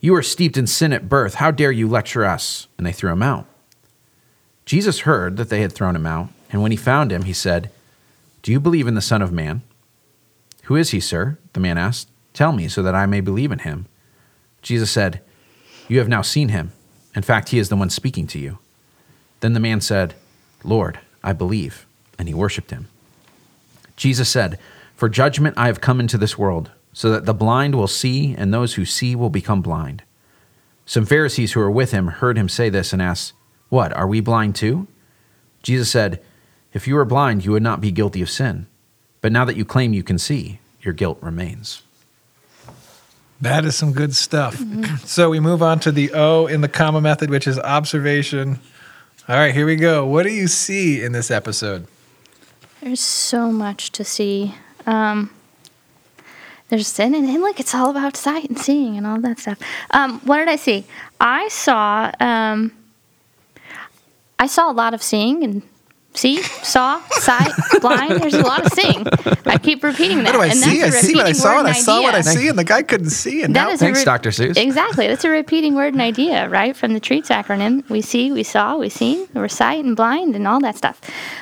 You 0.00 0.14
are 0.14 0.22
steeped 0.22 0.56
in 0.56 0.66
sin 0.66 0.92
at 0.92 1.08
birth. 1.08 1.34
How 1.34 1.50
dare 1.50 1.72
you 1.72 1.88
lecture 1.88 2.24
us? 2.24 2.66
And 2.76 2.86
they 2.86 2.92
threw 2.92 3.12
him 3.12 3.22
out. 3.22 3.46
Jesus 4.66 5.00
heard 5.00 5.36
that 5.36 5.48
they 5.48 5.60
had 5.60 5.72
thrown 5.72 5.94
him 5.94 6.06
out, 6.06 6.30
and 6.50 6.62
when 6.62 6.70
he 6.70 6.76
found 6.76 7.12
him, 7.12 7.22
he 7.22 7.32
said, 7.32 7.70
Do 8.42 8.50
you 8.50 8.58
believe 8.58 8.86
in 8.86 8.94
the 8.94 9.00
Son 9.00 9.22
of 9.22 9.32
Man? 9.32 9.62
Who 10.64 10.76
is 10.76 10.90
he, 10.90 11.00
sir? 11.00 11.38
The 11.52 11.60
man 11.60 11.78
asked. 11.78 12.08
Tell 12.32 12.52
me, 12.52 12.68
so 12.68 12.82
that 12.82 12.94
I 12.94 13.06
may 13.06 13.20
believe 13.20 13.52
in 13.52 13.60
him. 13.60 13.86
Jesus 14.62 14.90
said, 14.90 15.20
You 15.88 15.98
have 15.98 16.08
now 16.08 16.22
seen 16.22 16.48
him. 16.48 16.72
In 17.14 17.22
fact, 17.22 17.50
he 17.50 17.58
is 17.58 17.68
the 17.68 17.76
one 17.76 17.90
speaking 17.90 18.26
to 18.28 18.38
you. 18.38 18.58
Then 19.40 19.52
the 19.52 19.60
man 19.60 19.80
said, 19.80 20.14
Lord, 20.64 20.98
I 21.22 21.32
believe 21.32 21.83
and 22.18 22.28
he 22.28 22.34
worshiped 22.34 22.70
him. 22.70 22.88
Jesus 23.96 24.28
said, 24.28 24.58
For 24.94 25.08
judgment 25.08 25.56
I 25.58 25.66
have 25.66 25.80
come 25.80 26.00
into 26.00 26.18
this 26.18 26.38
world, 26.38 26.70
so 26.92 27.10
that 27.10 27.26
the 27.26 27.34
blind 27.34 27.74
will 27.74 27.88
see, 27.88 28.34
and 28.36 28.52
those 28.52 28.74
who 28.74 28.84
see 28.84 29.16
will 29.16 29.30
become 29.30 29.62
blind. 29.62 30.02
Some 30.86 31.06
Pharisees 31.06 31.52
who 31.52 31.60
were 31.60 31.70
with 31.70 31.92
him 31.92 32.08
heard 32.08 32.36
him 32.36 32.48
say 32.48 32.68
this 32.68 32.92
and 32.92 33.00
asked, 33.00 33.32
What, 33.68 33.92
are 33.94 34.06
we 34.06 34.20
blind 34.20 34.54
too? 34.54 34.86
Jesus 35.62 35.90
said, 35.90 36.22
If 36.72 36.86
you 36.86 36.94
were 36.94 37.04
blind, 37.04 37.44
you 37.44 37.52
would 37.52 37.62
not 37.62 37.80
be 37.80 37.90
guilty 37.90 38.22
of 38.22 38.30
sin. 38.30 38.66
But 39.20 39.32
now 39.32 39.44
that 39.46 39.56
you 39.56 39.64
claim 39.64 39.94
you 39.94 40.02
can 40.02 40.18
see, 40.18 40.60
your 40.82 40.92
guilt 40.92 41.18
remains. 41.22 41.82
That 43.40 43.64
is 43.64 43.76
some 43.76 43.92
good 43.92 44.14
stuff. 44.14 44.56
Mm-hmm. 44.56 44.96
So 45.06 45.30
we 45.30 45.40
move 45.40 45.62
on 45.62 45.80
to 45.80 45.92
the 45.92 46.12
O 46.12 46.46
in 46.46 46.60
the 46.60 46.68
comma 46.68 47.00
method, 47.00 47.30
which 47.30 47.46
is 47.46 47.58
observation. 47.58 48.60
All 49.28 49.36
right, 49.36 49.54
here 49.54 49.66
we 49.66 49.76
go. 49.76 50.06
What 50.06 50.24
do 50.24 50.30
you 50.30 50.46
see 50.46 51.02
in 51.02 51.12
this 51.12 51.30
episode? 51.30 51.86
There's 52.84 53.00
so 53.00 53.50
much 53.50 53.92
to 53.92 54.04
see. 54.04 54.56
Um, 54.84 55.30
there's 56.68 57.00
and, 57.00 57.14
and, 57.14 57.26
and 57.26 57.58
it's 57.58 57.74
all 57.74 57.88
about 57.88 58.14
sight 58.14 58.44
and 58.50 58.58
seeing 58.58 58.98
and 58.98 59.06
all 59.06 59.18
that 59.22 59.38
stuff. 59.38 59.58
Um, 59.90 60.20
what 60.20 60.36
did 60.36 60.48
I 60.48 60.56
see? 60.56 60.84
I 61.18 61.48
saw 61.48 62.12
um, 62.20 62.72
I 64.38 64.46
saw 64.46 64.70
a 64.70 64.74
lot 64.74 64.92
of 64.92 65.02
seeing 65.02 65.42
and 65.42 65.62
see, 66.14 66.42
saw, 66.42 67.00
sight, 67.10 67.52
blind. 67.80 68.22
There's 68.22 68.34
a 68.34 68.42
lot 68.42 68.64
of 68.64 68.72
seeing. 68.72 69.06
I 69.46 69.58
keep 69.58 69.82
repeating 69.82 70.18
that. 70.18 70.26
What 70.26 70.32
do 70.32 70.40
I 70.40 70.46
and 70.46 70.58
see? 70.58 70.82
I 70.82 70.90
see 70.90 71.14
what 71.14 71.26
I 71.26 71.32
saw, 71.32 71.58
and 71.58 71.68
I 71.68 71.72
saw 71.72 72.02
what 72.02 72.14
I 72.14 72.20
see, 72.20 72.48
and 72.48 72.58
the 72.58 72.64
guy 72.64 72.82
couldn't 72.82 73.10
see. 73.10 73.42
And 73.42 73.54
That 73.54 73.64
now, 73.64 73.70
is 73.70 73.82
a 73.82 73.84
Thanks, 73.84 74.00
re- 74.00 74.04
Dr. 74.04 74.30
Seuss. 74.30 74.56
Exactly. 74.56 75.06
That's 75.06 75.24
a 75.24 75.28
repeating 75.28 75.74
word 75.74 75.94
and 75.94 76.00
idea, 76.00 76.48
right? 76.48 76.76
From 76.76 76.94
the 76.94 77.00
TREATS 77.00 77.28
acronym. 77.28 77.88
We 77.90 78.00
see, 78.00 78.32
we 78.32 78.42
saw, 78.42 78.76
we 78.76 78.88
seen, 78.88 79.28
we're 79.34 79.48
sight 79.48 79.84
and 79.84 79.96
blind 79.96 80.36
and 80.36 80.46
all 80.46 80.60
that 80.60 80.76
stuff. 80.76 81.00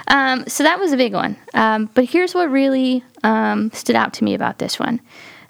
Um, 0.09 0.45
so 0.49 0.65
that 0.65 0.79
was 0.79 0.93
a 0.93 0.97
big 0.97 1.13
one. 1.13 1.37
Um, 1.55 1.91
but 1.95 2.05
here's 2.07 2.35
what 2.35 2.51
really 2.51 3.05
um, 3.23 3.71
stood 3.73 3.97
out 3.97 4.15
to 4.15 4.25
me 4.25 4.35
about 4.35 4.59
this 4.59 4.79
one. 4.79 5.01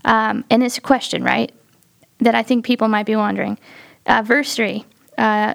Um, 0.04 0.44
and 0.50 0.62
it's 0.62 0.78
a 0.78 0.80
question, 0.80 1.22
right? 1.22 1.52
That 2.18 2.34
I 2.34 2.42
think 2.42 2.64
people 2.64 2.88
might 2.88 3.06
be 3.06 3.16
wondering. 3.16 3.58
Uh, 4.06 4.22
verse 4.22 4.54
3 4.56 4.84
uh, 5.18 5.54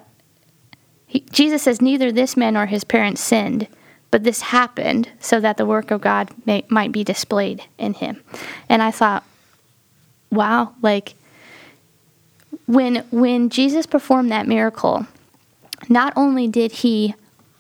he, 1.08 1.22
Jesus 1.32 1.64
says, 1.64 1.82
Neither 1.82 2.12
this 2.12 2.38
man 2.38 2.54
nor 2.54 2.68
his 2.68 2.84
parents 2.84 3.22
sinned, 3.22 3.68
but 4.12 4.24
this 4.24 4.42
happened 4.42 5.10
so 5.20 5.40
that 5.40 5.58
the 5.58 5.66
work 5.66 5.90
of 5.90 6.02
God 6.02 6.30
may, 6.46 6.66
might 6.70 6.92
be 6.92 7.04
displayed 7.04 7.64
in 7.78 7.94
him. 7.96 8.22
And 8.70 8.84
I 8.84 8.92
thought, 8.92 9.24
wow, 10.30 10.74
like 10.82 11.16
when 12.66 12.98
when 13.12 13.50
Jesus 13.50 13.86
performed 13.86 14.32
that 14.32 14.48
miracle, 14.48 15.08
not 15.90 16.14
only 16.16 16.48
did 16.48 16.72
he 16.72 17.16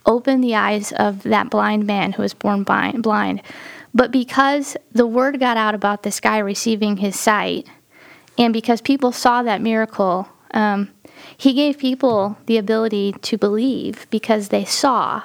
open 0.05 0.41
the 0.41 0.55
eyes 0.55 0.91
of 0.93 1.23
that 1.23 1.49
blind 1.49 1.85
man 1.85 2.13
who 2.13 2.21
was 2.21 2.33
born 2.33 2.63
blind, 2.63 3.41
but 3.93 4.11
because 4.11 4.77
the 4.91 5.07
word 5.07 5.39
got 5.39 5.57
out 5.57 5.75
about 5.75 6.03
this 6.03 6.19
guy 6.19 6.37
receiving 6.37 6.97
his 6.97 7.19
sight, 7.19 7.67
and 8.37 8.53
because 8.53 8.81
people 8.81 9.11
saw 9.11 9.43
that 9.43 9.61
miracle, 9.61 10.27
um, 10.53 10.89
he 11.38 11.53
gave 11.53 11.77
people 11.77 12.38
the 12.48 12.58
ability 12.58 13.13
to 13.22 13.38
believe 13.38 14.08
because 14.10 14.50
they 14.50 14.65
saw 14.65 15.22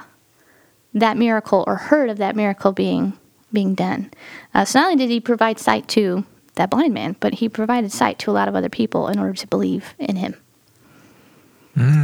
that 0.92 1.16
miracle 1.16 1.64
or 1.66 1.76
heard 1.76 2.10
of 2.10 2.18
that 2.18 2.36
miracle 2.36 2.72
being 2.72 3.14
being 3.52 3.74
done. 3.74 4.10
Uh, 4.54 4.64
so 4.64 4.78
not 4.78 4.86
only 4.86 4.96
did 4.96 5.10
he 5.10 5.20
provide 5.20 5.58
sight 5.58 5.86
to 5.86 6.24
that 6.54 6.70
blind 6.70 6.94
man, 6.94 7.16
but 7.20 7.34
he 7.34 7.48
provided 7.48 7.92
sight 7.92 8.18
to 8.18 8.30
a 8.30 8.32
lot 8.32 8.48
of 8.48 8.54
other 8.54 8.70
people 8.70 9.08
in 9.08 9.18
order 9.18 9.34
to 9.34 9.46
believe 9.46 9.94
in 9.98 10.16
him. 10.16 10.34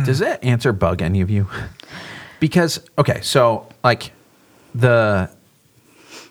Does 0.04 0.18
that 0.18 0.42
answer 0.42 0.72
bug 0.72 1.02
any 1.02 1.20
of 1.20 1.30
you? 1.30 1.48
Because 2.40 2.88
okay, 2.96 3.20
so 3.20 3.68
like 3.82 4.12
the 4.72 5.28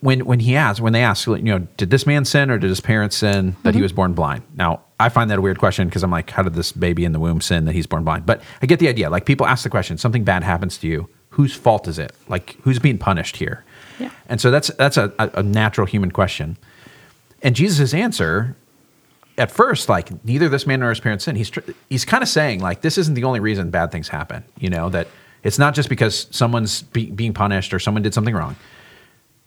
when 0.01 0.25
when 0.25 0.39
he 0.39 0.55
asked 0.55 0.79
when 0.79 0.93
they 0.93 1.01
asked 1.01 1.27
you 1.27 1.37
know 1.41 1.59
did 1.77 1.89
this 1.89 2.05
man 2.05 2.25
sin 2.25 2.49
or 2.49 2.57
did 2.57 2.69
his 2.69 2.81
parents 2.81 3.17
sin 3.17 3.55
that 3.63 3.73
he 3.73 3.79
mm-hmm. 3.79 3.83
was 3.83 3.93
born 3.93 4.13
blind? 4.13 4.43
Now 4.55 4.81
I 4.99 5.09
find 5.09 5.29
that 5.31 5.39
a 5.39 5.41
weird 5.41 5.59
question 5.59 5.87
because 5.87 6.03
I'm 6.03 6.11
like 6.11 6.29
how 6.29 6.43
did 6.43 6.53
this 6.53 6.71
baby 6.71 7.05
in 7.05 7.11
the 7.11 7.19
womb 7.19 7.41
sin 7.41 7.65
that 7.65 7.73
he's 7.73 7.87
born 7.87 8.03
blind? 8.03 8.25
But 8.25 8.41
I 8.61 8.65
get 8.65 8.79
the 8.79 8.87
idea. 8.87 9.09
Like 9.09 9.25
people 9.25 9.45
ask 9.45 9.63
the 9.63 9.69
question, 9.69 9.97
something 9.97 10.23
bad 10.23 10.43
happens 10.43 10.77
to 10.79 10.87
you, 10.87 11.09
whose 11.29 11.53
fault 11.55 11.87
is 11.87 11.99
it? 11.99 12.13
Like 12.27 12.57
who's 12.61 12.79
being 12.79 12.97
punished 12.97 13.37
here? 13.37 13.63
Yeah. 13.99 14.11
And 14.27 14.39
so 14.39 14.51
that's 14.51 14.69
that's 14.69 14.97
a, 14.97 15.13
a, 15.17 15.43
natural 15.43 15.87
human 15.87 16.11
question. 16.11 16.57
And 17.41 17.55
Jesus' 17.55 17.93
answer 17.93 18.55
at 19.37 19.51
first, 19.51 19.89
like 19.89 20.23
neither 20.25 20.49
this 20.49 20.65
man 20.65 20.79
nor 20.79 20.89
his 20.89 20.99
parents 20.99 21.25
sin. 21.25 21.35
He's 21.35 21.49
tr- 21.49 21.71
he's 21.89 22.05
kind 22.05 22.23
of 22.23 22.29
saying 22.29 22.59
like 22.59 22.81
this 22.81 22.97
isn't 22.97 23.13
the 23.13 23.23
only 23.23 23.39
reason 23.39 23.69
bad 23.69 23.91
things 23.91 24.07
happen. 24.07 24.43
You 24.59 24.69
know 24.69 24.89
that 24.89 25.07
it's 25.43 25.59
not 25.59 25.75
just 25.75 25.89
because 25.89 26.27
someone's 26.31 26.83
be- 26.83 27.11
being 27.11 27.33
punished 27.33 27.73
or 27.73 27.79
someone 27.79 28.03
did 28.03 28.13
something 28.13 28.35
wrong. 28.35 28.55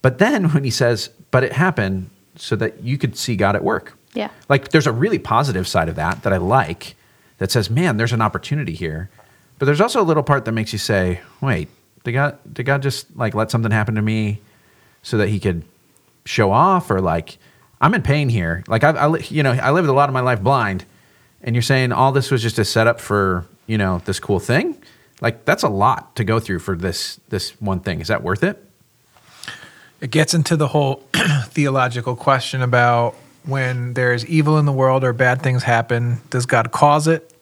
But 0.02 0.18
then 0.18 0.50
when 0.50 0.64
he 0.64 0.70
says, 0.70 1.10
"But 1.30 1.44
it 1.44 1.52
happened 1.52 2.10
so 2.36 2.56
that 2.56 2.82
you 2.82 2.96
could 2.98 3.16
see 3.16 3.36
God 3.36 3.54
at 3.56 3.64
work," 3.64 3.96
Yeah. 4.14 4.28
like 4.48 4.70
there's 4.70 4.86
a 4.86 4.92
really 4.92 5.18
positive 5.18 5.68
side 5.68 5.88
of 5.88 5.96
that 5.96 6.22
that 6.22 6.32
I 6.32 6.38
like. 6.38 6.96
That 7.38 7.50
says, 7.50 7.70
"Man, 7.70 7.96
there's 7.96 8.12
an 8.12 8.20
opportunity 8.22 8.74
here." 8.74 9.08
But 9.58 9.66
there's 9.66 9.80
also 9.80 10.00
a 10.00 10.04
little 10.04 10.22
part 10.22 10.44
that 10.46 10.52
makes 10.52 10.72
you 10.72 10.78
say, 10.78 11.20
"Wait, 11.40 11.68
did 12.04 12.12
God 12.12 12.38
did 12.50 12.64
God 12.64 12.82
just 12.82 13.14
like 13.16 13.34
let 13.34 13.50
something 13.50 13.72
happen 13.72 13.94
to 13.94 14.02
me 14.02 14.40
so 15.02 15.16
that 15.18 15.28
He 15.28 15.38
could 15.40 15.64
show 16.24 16.50
off 16.52 16.90
or 16.90 17.00
like 17.00 17.38
I'm 17.80 17.94
in 17.94 18.02
pain 18.02 18.28
here. 18.28 18.62
Like 18.68 18.84
I, 18.84 18.90
I 18.90 19.16
you 19.18 19.42
know, 19.42 19.52
I 19.52 19.70
lived 19.70 19.88
a 19.88 19.92
lot 19.92 20.08
of 20.08 20.12
my 20.12 20.20
life 20.20 20.42
blind, 20.42 20.84
and 21.42 21.54
you're 21.54 21.62
saying 21.62 21.92
all 21.92 22.12
this 22.12 22.30
was 22.30 22.42
just 22.42 22.58
a 22.58 22.64
setup 22.64 23.00
for 23.00 23.46
you 23.66 23.78
know 23.78 24.00
this 24.04 24.20
cool 24.20 24.38
thing. 24.40 24.76
Like 25.20 25.44
that's 25.44 25.62
a 25.62 25.68
lot 25.68 26.16
to 26.16 26.24
go 26.24 26.40
through 26.40 26.60
for 26.60 26.76
this 26.76 27.20
this 27.28 27.50
one 27.60 27.80
thing. 27.80 28.00
Is 28.00 28.08
that 28.08 28.22
worth 28.22 28.42
it? 28.42 28.62
It 30.00 30.10
gets 30.10 30.34
into 30.34 30.56
the 30.56 30.68
whole 30.68 30.96
theological 31.46 32.16
question 32.16 32.62
about 32.62 33.14
when 33.44 33.94
there's 33.94 34.24
evil 34.26 34.58
in 34.58 34.66
the 34.66 34.72
world 34.72 35.04
or 35.04 35.12
bad 35.12 35.42
things 35.42 35.62
happen, 35.62 36.20
does 36.30 36.46
God 36.46 36.72
cause 36.72 37.06
it 37.06 37.32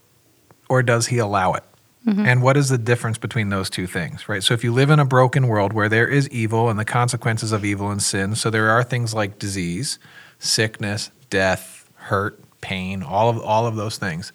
or 0.69 0.83
does 0.83 1.07
he 1.07 1.19
allow 1.19 1.55
it? 1.55 1.65
Mm-hmm. 2.07 2.27
And 2.27 2.43
what 2.43 2.57
is 2.57 2.69
the 2.69 2.79
difference 2.79 3.19
between 3.19 3.51
those 3.51 3.69
two 3.69 3.87
things, 3.87 4.29
right? 4.29 4.43
So 4.43 4.55
if 4.55 4.65
you 4.65 4.73
live 4.73 4.91
in 4.91 4.99
a 4.99 5.05
broken 5.05 5.47
world 5.49 5.73
where 5.73 5.89
there 5.89 6.09
is 6.09 6.29
evil 6.31 6.71
and 6.71 6.79
the 6.79 6.85
consequences 6.85 7.53
of 7.53 7.65
evil 7.65 7.91
and 7.91 8.03
sin, 8.03 8.35
so 8.35 8.51
there 8.51 8.71
are 8.71 8.83
things 8.83 9.13
like 9.13 9.39
disease, 9.39 9.99
sickness, 10.39 11.11
death, 11.29 11.89
hurt, 11.97 12.41
pain, 12.61 13.03
all 13.03 13.29
of 13.29 13.39
all 13.41 13.67
of 13.67 13.77
those 13.77 13.99
things. 13.99 14.33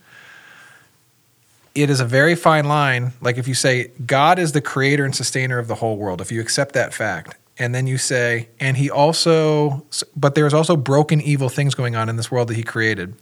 It 1.74 1.90
is 1.90 2.00
a 2.00 2.06
very 2.06 2.36
fine 2.36 2.66
line. 2.66 3.14
Like 3.22 3.38
if 3.38 3.48
you 3.48 3.56
say 3.56 3.92
God 4.06 4.38
is 4.38 4.52
the 4.52 4.62
creator 4.62 5.06
and 5.06 5.16
sustainer 5.16 5.58
of 5.58 5.68
the 5.68 5.76
whole 5.76 5.98
world, 5.98 6.22
if 6.22 6.32
you 6.32 6.40
accept 6.40 6.74
that 6.74 6.94
fact, 6.94 7.36
and 7.58 7.74
then 7.74 7.86
you 7.86 7.98
say, 7.98 8.50
and 8.60 8.78
he 8.78 8.90
also, 8.90 9.86
but 10.16 10.36
there's 10.36 10.54
also 10.54 10.76
broken, 10.76 11.22
evil 11.22 11.50
things 11.50 11.76
going 11.76 11.96
on 11.96 12.10
in 12.10 12.16
this 12.16 12.32
world 12.32 12.48
that 12.48 12.56
he 12.56 12.64
created. 12.64 13.16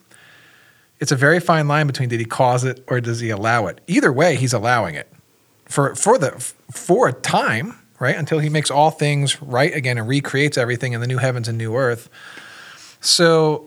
It's 1.00 1.12
a 1.12 1.16
very 1.16 1.40
fine 1.40 1.68
line 1.68 1.88
between 1.88 2.10
did 2.10 2.20
he 2.20 2.26
cause 2.26 2.64
it 2.64 2.84
or 2.88 3.02
does 3.02 3.20
he 3.20 3.30
allow 3.30 3.68
it? 3.68 3.82
Either 3.88 4.14
way, 4.14 4.36
he's 4.36 4.54
allowing 4.54 4.96
it 4.96 5.12
for 5.66 5.96
for 5.96 6.18
the 6.18 6.32
for 6.72 7.08
a 7.08 7.14
time, 7.14 7.80
right? 8.00 8.16
Until 8.16 8.40
he 8.40 8.50
makes 8.50 8.70
all 8.70 8.92
things 8.92 9.42
right 9.42 9.74
again 9.74 9.98
and 9.98 10.08
recreates 10.08 10.58
everything 10.58 10.94
in 10.94 11.02
the 11.02 11.08
new 11.08 11.18
heavens 11.18 11.48
and 11.48 11.58
new 11.58 11.76
earth. 11.76 12.10
So 13.00 13.66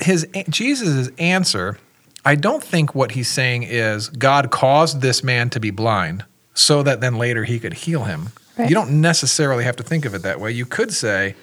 his 0.00 0.26
Jesus's 0.50 1.10
answer, 1.18 1.78
I 2.24 2.34
don't 2.34 2.62
think 2.62 2.94
what 2.94 3.12
he's 3.12 3.28
saying 3.28 3.64
is 3.64 4.08
God 4.10 4.50
caused 4.50 5.00
this 5.00 5.24
man 5.24 5.48
to 5.50 5.60
be 5.60 5.70
blind 5.70 6.24
so 6.52 6.82
that 6.82 7.00
then 7.00 7.16
later 7.16 7.44
he 7.44 7.58
could 7.58 7.72
heal 7.72 8.04
him. 8.04 8.28
Right. 8.56 8.68
You 8.68 8.74
don't 8.74 9.00
necessarily 9.00 9.64
have 9.64 9.76
to 9.76 9.82
think 9.82 10.04
of 10.04 10.14
it 10.14 10.22
that 10.22 10.40
way. 10.40 10.52
You 10.52 10.66
could 10.66 10.92
say 10.92 11.34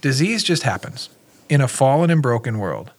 disease 0.00 0.42
just 0.42 0.62
happens 0.62 1.08
in 1.48 1.60
a 1.60 1.68
fallen 1.68 2.10
and 2.10 2.22
broken 2.22 2.58
world. 2.58 2.92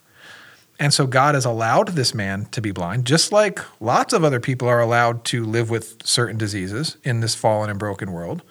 And 0.79 0.91
so 0.91 1.05
God 1.05 1.35
has 1.35 1.45
allowed 1.45 1.89
this 1.89 2.15
man 2.15 2.45
to 2.45 2.61
be 2.61 2.71
blind, 2.71 3.05
just 3.05 3.31
like 3.31 3.59
lots 3.79 4.13
of 4.13 4.23
other 4.23 4.39
people 4.39 4.67
are 4.67 4.81
allowed 4.81 5.23
to 5.25 5.45
live 5.45 5.69
with 5.69 6.03
certain 6.03 6.37
diseases 6.37 6.97
in 7.03 7.19
this 7.19 7.35
fallen 7.35 7.69
and 7.69 7.77
broken 7.77 8.11
world. 8.11 8.41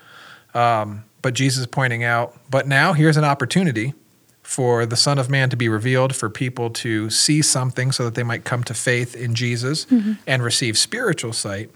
Um, 0.54 1.04
but 1.22 1.34
Jesus 1.34 1.62
is 1.62 1.66
pointing 1.66 2.04
out, 2.04 2.36
but 2.48 2.68
now 2.68 2.92
here's 2.92 3.16
an 3.16 3.24
opportunity 3.24 3.94
for 4.42 4.86
the 4.86 4.96
Son 4.96 5.18
of 5.18 5.28
Man 5.28 5.50
to 5.50 5.56
be 5.56 5.68
revealed, 5.68 6.14
for 6.14 6.30
people 6.30 6.70
to 6.70 7.10
see 7.10 7.42
something 7.42 7.92
so 7.92 8.04
that 8.04 8.14
they 8.14 8.22
might 8.22 8.44
come 8.44 8.62
to 8.64 8.74
faith 8.74 9.14
in 9.14 9.34
Jesus 9.34 9.86
and 10.26 10.42
receive 10.42 10.78
spiritual 10.78 11.32
sight. 11.32 11.70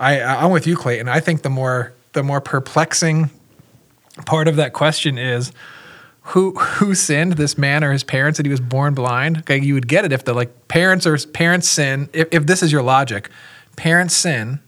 I, 0.00 0.20
I'm 0.20 0.50
with 0.50 0.66
you, 0.66 0.76
Clayton. 0.76 1.08
I 1.08 1.20
think 1.20 1.42
the 1.42 1.50
more 1.50 1.92
the 2.18 2.24
more 2.24 2.40
perplexing 2.40 3.30
part 4.26 4.48
of 4.48 4.56
that 4.56 4.72
question 4.72 5.16
is 5.16 5.52
who 6.22 6.50
who 6.54 6.92
sinned 6.92 7.34
this 7.34 7.56
man 7.56 7.84
or 7.84 7.92
his 7.92 8.02
parents 8.02 8.38
that 8.38 8.44
he 8.44 8.50
was 8.50 8.58
born 8.58 8.92
blind? 8.92 9.38
Okay 9.38 9.60
you 9.60 9.72
would 9.74 9.86
get 9.86 10.04
it 10.04 10.12
if 10.12 10.24
the 10.24 10.34
like 10.34 10.66
parents 10.66 11.06
or 11.06 11.16
parents 11.28 11.68
sin 11.68 12.08
if, 12.12 12.26
if 12.32 12.44
this 12.44 12.60
is 12.60 12.72
your 12.72 12.82
logic 12.82 13.30
parents 13.76 14.16
sin 14.16 14.58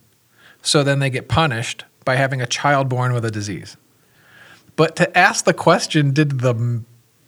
so 0.63 0.85
then 0.85 1.01
they 1.01 1.11
get 1.11 1.29
punished 1.29 1.85
by 2.05 2.15
having 2.15 2.41
a 2.41 2.47
child 2.47 2.89
born 2.89 3.13
with 3.13 3.25
a 3.25 3.33
disease. 3.33 3.77
But 4.77 4.95
to 4.95 5.19
ask 5.19 5.45
the 5.45 5.53
question 5.53 6.13
did 6.13 6.39
the 6.39 6.85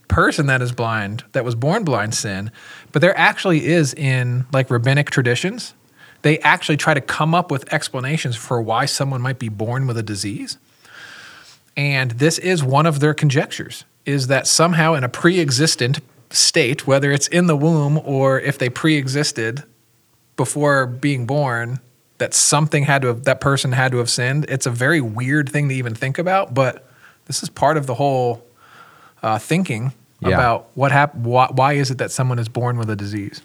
person 0.07 0.47
that 0.47 0.63
is 0.63 0.71
blind 0.71 1.25
that 1.33 1.45
was 1.45 1.57
born 1.57 1.83
blind 1.83 2.15
sin 2.15 2.53
but 2.93 3.03
there 3.03 3.19
actually 3.19 3.67
is 3.67 3.93
in 3.95 4.47
like 4.53 4.71
rabbinic 4.71 5.11
traditions 5.11 5.75
they 6.23 6.39
actually 6.41 6.77
try 6.77 6.95
to 6.95 7.01
come 7.01 7.35
up 7.35 7.51
with 7.51 7.73
explanations 7.73 8.37
for 8.37 8.61
why 8.63 8.85
someone 8.87 9.21
might 9.21 9.39
be 9.39 9.49
born 9.49 9.87
with 9.87 9.97
a 9.99 10.03
disease 10.03 10.59
and 11.77 12.13
this 12.13 12.39
is 12.39 12.63
one 12.63 12.87
of 12.87 13.01
their 13.01 13.15
conjectures 13.15 13.85
is 14.05 14.27
that 14.27 14.47
somehow 14.47 14.95
in 14.95 15.05
a 15.05 15.09
pre-existent 15.09 16.01
state, 16.31 16.87
whether 16.87 17.11
it's 17.13 17.29
in 17.29 17.47
the 17.47 17.57
womb 17.57 17.99
or 18.05 18.39
if 18.41 18.59
they 18.59 18.69
pre-existed 18.69 19.63
before 20.37 20.87
being 20.87 21.25
born, 21.25 21.79
that 22.19 22.35
something 22.35 22.85
had 22.85 23.03
to 23.03 23.09
have, 23.09 23.25
that 23.25 23.41
person 23.41 23.73
had 23.73 23.93
to 23.93 23.99
have 23.99 24.11
sinned. 24.11 24.45
It's 24.49 24.67
a 24.67 24.71
very 24.71 25.01
weird 25.01 25.49
thing 25.49 25.69
to 25.69 25.75
even 25.75 25.95
think 25.95 26.19
about, 26.19 26.53
but 26.53 26.89
this 27.27 27.43
is 27.43 27.49
part 27.49 27.77
of 27.77 27.87
the 27.87 27.95
whole 27.95 28.45
uh, 29.23 29.39
thinking 29.39 29.93
Yeah. 30.21 30.29
about 30.29 30.69
what 30.75 30.93
happened. 30.93 31.25
Why, 31.25 31.49
why 31.51 31.73
is 31.75 31.91
it 31.91 31.99
that 31.99 32.11
someone 32.11 32.39
is 32.39 32.49
born 32.49 32.77
with 32.77 32.91
a 32.91 32.97
disease? 32.97 33.41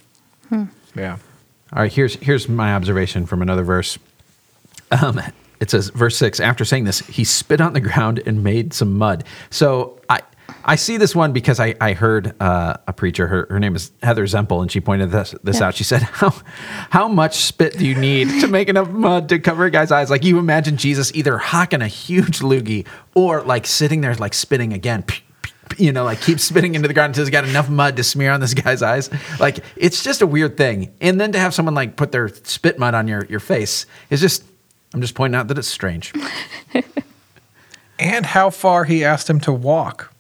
Yeah. 0.96 1.17
All 1.74 1.81
right, 1.81 1.91
here's 1.91 2.15
here's 2.15 2.47
my 2.47 2.74
observation 2.75 3.25
from 3.25 3.41
another 3.41 3.63
verse. 3.63 3.97
Um, 4.91 5.19
it 5.59 5.69
says, 5.69 5.89
verse 5.89 6.15
six. 6.17 6.39
After 6.39 6.63
saying 6.63 6.86
this, 6.86 7.00
he 7.00 7.24
spit 7.24 7.59
on 7.62 7.74
the 7.74 7.81
ground 7.81 8.21
and 8.25 8.43
made 8.43 8.74
some 8.74 8.97
mud. 8.97 9.24
So 9.50 10.00
I 10.09 10.21
I 10.63 10.75
see 10.75 10.97
this 10.97 11.13
one 11.15 11.33
because 11.33 11.59
I, 11.59 11.75
I 11.81 11.93
heard 11.93 12.33
uh, 12.41 12.75
a 12.88 12.93
preacher, 12.93 13.27
her, 13.27 13.47
her 13.50 13.59
name 13.59 13.75
is 13.75 13.91
Heather 14.03 14.25
Zempel, 14.25 14.62
and 14.62 14.71
she 14.71 14.79
pointed 14.81 15.12
this, 15.12 15.33
this 15.43 15.59
Yeah. 15.59 15.67
out. 15.67 15.75
She 15.75 15.83
said, 15.83 16.01
how, 16.01 16.33
how 16.89 17.07
much 17.07 17.36
spit 17.38 17.77
do 17.77 17.86
you 17.86 17.95
need 17.95 18.41
to 18.41 18.47
make 18.47 18.67
enough 18.69 18.89
mud 18.89 19.29
to 19.29 19.39
cover 19.39 19.65
a 19.65 19.71
guy's 19.71 19.91
eyes? 19.91 20.09
Like 20.09 20.24
you 20.25 20.39
imagine 20.39 20.77
Jesus 20.77 21.13
either 21.15 21.38
hocking 21.38 21.81
a 21.81 21.88
huge 21.88 22.39
loogie 22.39 22.86
or 23.13 23.41
like 23.43 23.65
sitting 23.65 24.01
there 24.01 24.13
like 24.15 24.33
spitting 24.33 24.74
again. 24.74 25.03
You 25.77 25.91
know, 25.91 26.03
like 26.03 26.21
keep 26.21 26.39
spitting 26.39 26.75
into 26.75 26.88
the 26.88 26.93
ground 26.93 27.12
until 27.12 27.24
he's 27.24 27.31
got 27.31 27.43
enough 27.43 27.69
mud 27.69 27.97
to 27.97 28.03
smear 28.03 28.31
on 28.31 28.39
this 28.39 28.53
guy's 28.53 28.81
eyes. 28.81 29.09
Like 29.39 29.59
it's 29.75 30.03
just 30.03 30.21
a 30.21 30.27
weird 30.27 30.57
thing. 30.57 30.93
And 31.01 31.19
then 31.19 31.31
to 31.33 31.39
have 31.39 31.53
someone 31.53 31.75
like 31.75 31.95
put 31.95 32.12
their 32.12 32.29
spit 32.29 32.79
mud 32.79 32.93
on 32.93 33.07
your, 33.07 33.25
your 33.25 33.39
face 33.39 33.86
is 34.09 34.21
just, 34.21 34.43
I'm 34.93 35.01
just 35.01 35.15
pointing 35.15 35.38
out 35.38 35.47
that 35.50 35.57
it's 35.57 35.67
strange. 35.67 36.13
and 38.00 38.25
how 38.25 38.50
far 38.50 38.86
he 38.86 39.03
asked 39.03 39.29
him 39.29 39.39
to 39.41 39.51
walk. 39.51 40.13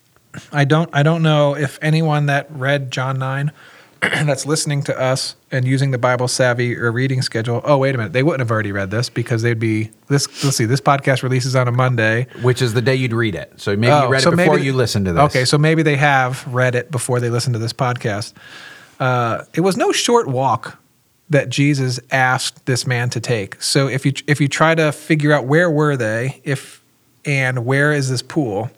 I 0.51 0.65
don't 0.65 0.89
I 0.93 1.03
don't 1.03 1.23
know 1.23 1.55
if 1.55 1.79
anyone 1.81 2.27
that 2.27 2.47
read 2.51 2.91
John 2.91 3.17
9 3.17 3.51
that's 4.01 4.45
listening 4.45 4.83
to 4.83 4.99
us 4.99 5.35
and 5.51 5.65
using 5.65 5.91
the 5.91 5.97
Bible 5.97 6.27
savvy 6.27 6.75
or 6.77 6.91
reading 6.91 7.21
schedule. 7.21 7.61
Oh, 7.63 7.77
wait 7.77 7.95
a 7.95 7.97
minute. 7.97 8.13
They 8.13 8.23
wouldn't 8.23 8.41
have 8.41 8.51
already 8.51 8.71
read 8.71 8.91
this 8.91 9.09
because 9.09 9.41
they'd 9.41 9.59
be 9.59 9.91
this 10.07 10.27
let's 10.43 10.57
see, 10.57 10.65
this 10.65 10.81
podcast 10.81 11.23
releases 11.23 11.55
on 11.55 11.67
a 11.67 11.71
Monday. 11.71 12.27
which 12.41 12.61
is 12.61 12.73
the 12.73 12.81
day 12.81 12.95
you'd 12.95 13.13
read 13.13 13.35
it. 13.35 13.53
So 13.57 13.71
maybe 13.75 13.87
you 13.87 13.93
Oh, 13.93 14.09
read 14.09 14.21
so 14.21 14.31
it 14.31 14.35
before 14.37 14.55
maybe- 14.55 14.65
you 14.65 14.73
listened 14.73 15.05
to 15.05 15.13
this. 15.13 15.21
Okay, 15.23 15.45
so 15.45 15.57
maybe 15.57 15.83
they 15.83 15.95
have 15.97 16.45
read 16.53 16.75
it 16.75 16.91
before 16.91 17.19
they 17.19 17.29
listened 17.29 17.53
to 17.53 17.59
this 17.59 17.73
podcast. 17.73 18.33
Uh, 18.99 19.43
it 19.53 19.61
was 19.61 19.77
no 19.77 19.91
short 19.91 20.27
walk 20.27 20.77
that 21.29 21.49
Jesus 21.49 21.99
asked 22.11 22.65
this 22.67 22.87
man 22.87 23.09
to 23.11 23.19
take. 23.19 23.61
So 23.61 23.87
if 23.87 24.05
you 24.05 24.13
if 24.27 24.39
you 24.39 24.47
try 24.47 24.75
to 24.75 24.91
figure 24.91 25.33
out 25.33 25.45
where 25.45 25.69
were 25.69 25.97
they, 25.97 26.39
if 26.43 26.81
and 27.25 27.65
where 27.65 27.91
is 27.91 28.09
this 28.09 28.21
pool, 28.21 28.69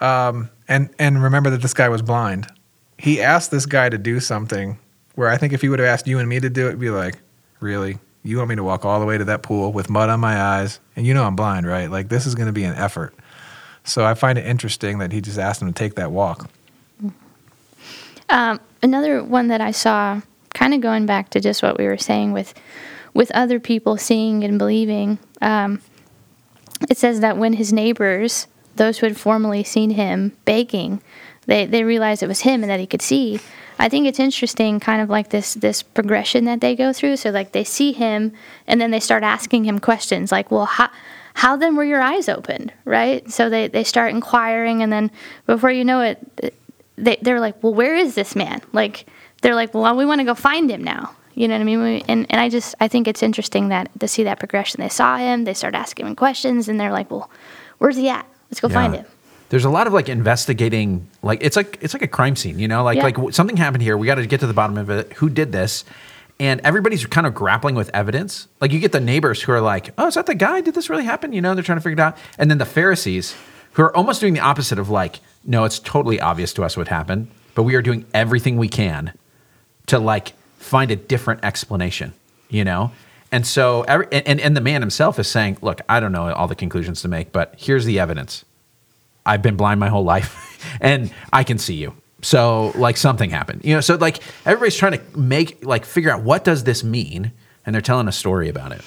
um, 0.00 0.50
and 0.68 0.88
and 0.98 1.22
remember 1.22 1.50
that 1.50 1.62
this 1.62 1.74
guy 1.74 1.88
was 1.88 2.02
blind, 2.02 2.46
he 2.98 3.22
asked 3.22 3.50
this 3.50 3.66
guy 3.66 3.88
to 3.88 3.98
do 3.98 4.20
something 4.20 4.78
where 5.14 5.28
I 5.28 5.36
think 5.36 5.52
if 5.52 5.62
he 5.62 5.68
would 5.68 5.78
have 5.78 5.88
asked 5.88 6.06
you 6.06 6.18
and 6.18 6.28
me 6.28 6.40
to 6.40 6.50
do 6.50 6.66
it, 6.66 6.68
it'd 6.68 6.80
be 6.80 6.90
like, 6.90 7.18
really, 7.60 7.98
you 8.22 8.36
want 8.38 8.48
me 8.48 8.56
to 8.56 8.64
walk 8.64 8.84
all 8.84 9.00
the 9.00 9.06
way 9.06 9.18
to 9.18 9.24
that 9.24 9.42
pool 9.42 9.72
with 9.72 9.88
mud 9.88 10.08
on 10.08 10.20
my 10.20 10.40
eyes, 10.40 10.80
and 10.94 11.06
you 11.06 11.14
know 11.14 11.24
I'm 11.24 11.36
blind, 11.36 11.66
right? 11.66 11.90
Like 11.90 12.08
this 12.08 12.26
is 12.26 12.34
going 12.34 12.46
to 12.46 12.52
be 12.52 12.64
an 12.64 12.74
effort. 12.74 13.14
So 13.84 14.04
I 14.04 14.14
find 14.14 14.38
it 14.38 14.44
interesting 14.46 14.98
that 14.98 15.12
he 15.12 15.20
just 15.20 15.38
asked 15.38 15.62
him 15.62 15.68
to 15.68 15.74
take 15.74 15.94
that 15.94 16.10
walk. 16.10 16.50
Um, 18.28 18.60
another 18.82 19.22
one 19.22 19.48
that 19.48 19.60
I 19.60 19.70
saw, 19.70 20.20
kind 20.54 20.74
of 20.74 20.80
going 20.80 21.06
back 21.06 21.30
to 21.30 21.40
just 21.40 21.62
what 21.62 21.78
we 21.78 21.86
were 21.86 21.98
saying 21.98 22.32
with 22.32 22.54
with 23.14 23.30
other 23.30 23.58
people 23.58 23.96
seeing 23.96 24.44
and 24.44 24.58
believing. 24.58 25.18
Um, 25.40 25.80
it 26.90 26.98
says 26.98 27.20
that 27.20 27.38
when 27.38 27.54
his 27.54 27.72
neighbors, 27.72 28.46
those 28.74 28.98
who 28.98 29.06
had 29.06 29.16
formerly 29.16 29.64
seen 29.64 29.90
him 29.90 30.36
begging, 30.44 31.00
they 31.46 31.66
they 31.66 31.84
realized 31.84 32.22
it 32.22 32.28
was 32.28 32.40
him 32.40 32.62
and 32.62 32.70
that 32.70 32.80
he 32.80 32.86
could 32.86 33.02
see. 33.02 33.40
I 33.78 33.88
think 33.90 34.06
it's 34.06 34.18
interesting, 34.20 34.80
kind 34.80 35.02
of 35.02 35.10
like 35.10 35.30
this 35.30 35.54
this 35.54 35.82
progression 35.82 36.44
that 36.46 36.60
they 36.60 36.74
go 36.74 36.92
through. 36.92 37.16
So 37.16 37.30
like 37.30 37.52
they 37.52 37.64
see 37.64 37.92
him, 37.92 38.32
and 38.66 38.80
then 38.80 38.90
they 38.90 39.00
start 39.00 39.22
asking 39.22 39.64
him 39.64 39.78
questions 39.78 40.32
like, 40.32 40.50
"Well, 40.50 40.64
how 40.66 40.88
how 41.34 41.56
then 41.56 41.76
were 41.76 41.84
your 41.84 42.00
eyes 42.00 42.28
opened?" 42.28 42.72
Right? 42.84 43.30
So 43.30 43.50
they 43.50 43.68
they 43.68 43.84
start 43.84 44.10
inquiring, 44.12 44.82
and 44.82 44.90
then 44.92 45.10
before 45.46 45.70
you 45.70 45.84
know 45.84 46.00
it, 46.00 46.18
they 46.96 47.18
they're 47.20 47.40
like, 47.40 47.62
"Well, 47.62 47.74
where 47.74 47.94
is 47.96 48.14
this 48.14 48.34
man?" 48.34 48.60
Like 48.72 49.06
they're 49.42 49.54
like, 49.54 49.74
"Well, 49.74 49.94
we 49.94 50.06
want 50.06 50.20
to 50.20 50.24
go 50.24 50.34
find 50.34 50.70
him 50.70 50.82
now." 50.82 51.10
You 51.34 51.46
know 51.48 51.54
what 51.54 51.60
I 51.60 51.64
mean? 51.64 51.82
We- 51.82 52.04
And 52.08 52.26
and 52.30 52.40
I 52.40 52.48
just 52.48 52.74
I 52.80 52.88
think 52.88 53.06
it's 53.06 53.22
interesting 53.22 53.68
that 53.68 53.90
to 54.00 54.08
see 54.08 54.24
that 54.24 54.38
progression. 54.38 54.80
They 54.80 54.88
saw 54.88 55.18
him, 55.18 55.44
they 55.44 55.52
start 55.52 55.74
asking 55.74 56.06
him 56.06 56.16
questions, 56.16 56.66
and 56.68 56.80
they're 56.80 56.92
like, 56.92 57.10
"Well, 57.10 57.30
where's 57.76 57.96
he 57.96 58.08
at? 58.08 58.24
Let's 58.50 58.60
go 58.60 58.68
find 58.70 58.94
him." 58.94 59.04
There's 59.48 59.64
a 59.64 59.70
lot 59.70 59.86
of 59.86 59.92
like 59.92 60.08
investigating, 60.08 61.06
like 61.22 61.38
it's 61.42 61.56
like 61.56 61.78
it's 61.80 61.94
like 61.94 62.02
a 62.02 62.08
crime 62.08 62.34
scene, 62.36 62.58
you 62.58 62.66
know, 62.68 62.82
like 62.82 62.96
Yeah. 62.96 63.04
like 63.04 63.32
something 63.32 63.56
happened 63.56 63.82
here. 63.82 63.96
We 63.96 64.06
got 64.06 64.16
to 64.16 64.26
get 64.26 64.40
to 64.40 64.46
the 64.46 64.52
bottom 64.54 64.76
of 64.76 64.90
it. 64.90 65.12
Who 65.14 65.28
did 65.28 65.52
this? 65.52 65.84
And 66.38 66.60
everybody's 66.64 67.06
kind 67.06 67.26
of 67.26 67.34
grappling 67.34 67.74
with 67.76 67.88
evidence. 67.94 68.48
Like 68.60 68.72
you 68.72 68.80
get 68.80 68.92
the 68.92 69.00
neighbors 69.00 69.40
who 69.42 69.52
are 69.52 69.60
like, 69.60 69.90
"Oh, 69.96 70.06
is 70.08 70.14
that 70.14 70.26
the 70.26 70.34
guy? 70.34 70.60
Did 70.60 70.74
this 70.74 70.90
really 70.90 71.04
happen?" 71.04 71.32
You 71.32 71.40
know, 71.40 71.54
they're 71.54 71.62
trying 71.64 71.78
to 71.78 71.82
figure 71.82 71.94
it 71.94 72.00
out. 72.00 72.18
And 72.38 72.50
then 72.50 72.58
the 72.58 72.66
Pharisees 72.66 73.34
who 73.72 73.82
are 73.82 73.96
almost 73.96 74.20
doing 74.20 74.34
the 74.34 74.40
opposite 74.40 74.78
of 74.78 74.90
like, 74.90 75.20
"No, 75.44 75.64
it's 75.64 75.78
totally 75.78 76.20
obvious 76.20 76.52
to 76.54 76.64
us 76.64 76.76
what 76.76 76.88
happened, 76.88 77.28
but 77.54 77.62
we 77.62 77.74
are 77.74 77.82
doing 77.82 78.04
everything 78.12 78.56
we 78.56 78.68
can 78.68 79.12
to 79.86 79.98
like 79.98 80.32
find 80.58 80.90
a 80.90 80.96
different 80.96 81.44
explanation, 81.44 82.12
you 82.48 82.64
know? 82.64 82.90
And 83.30 83.46
so, 83.46 83.82
every, 83.82 84.06
and, 84.10 84.26
and, 84.26 84.40
and 84.40 84.56
the 84.56 84.60
man 84.60 84.80
himself 84.82 85.18
is 85.18 85.28
saying, 85.28 85.58
look, 85.60 85.80
I 85.88 86.00
don't 86.00 86.12
know 86.12 86.32
all 86.32 86.48
the 86.48 86.54
conclusions 86.54 87.02
to 87.02 87.08
make, 87.08 87.32
but 87.32 87.54
here's 87.58 87.84
the 87.84 87.98
evidence. 87.98 88.44
I've 89.26 89.42
been 89.42 89.56
blind 89.56 89.80
my 89.80 89.88
whole 89.88 90.04
life 90.04 90.76
and 90.80 91.12
I 91.32 91.44
can 91.44 91.58
see 91.58 91.74
you. 91.74 91.94
So 92.22 92.72
like 92.76 92.96
something 92.96 93.28
happened, 93.30 93.64
you 93.64 93.74
know? 93.74 93.80
So 93.80 93.96
like 93.96 94.20
everybody's 94.46 94.76
trying 94.76 94.92
to 94.92 95.18
make, 95.18 95.64
like 95.64 95.84
figure 95.84 96.10
out 96.10 96.22
what 96.22 96.44
does 96.44 96.64
this 96.64 96.82
mean? 96.82 97.32
And 97.66 97.74
they're 97.74 97.82
telling 97.82 98.08
a 98.08 98.12
story 98.12 98.48
about 98.48 98.72
it. 98.72 98.82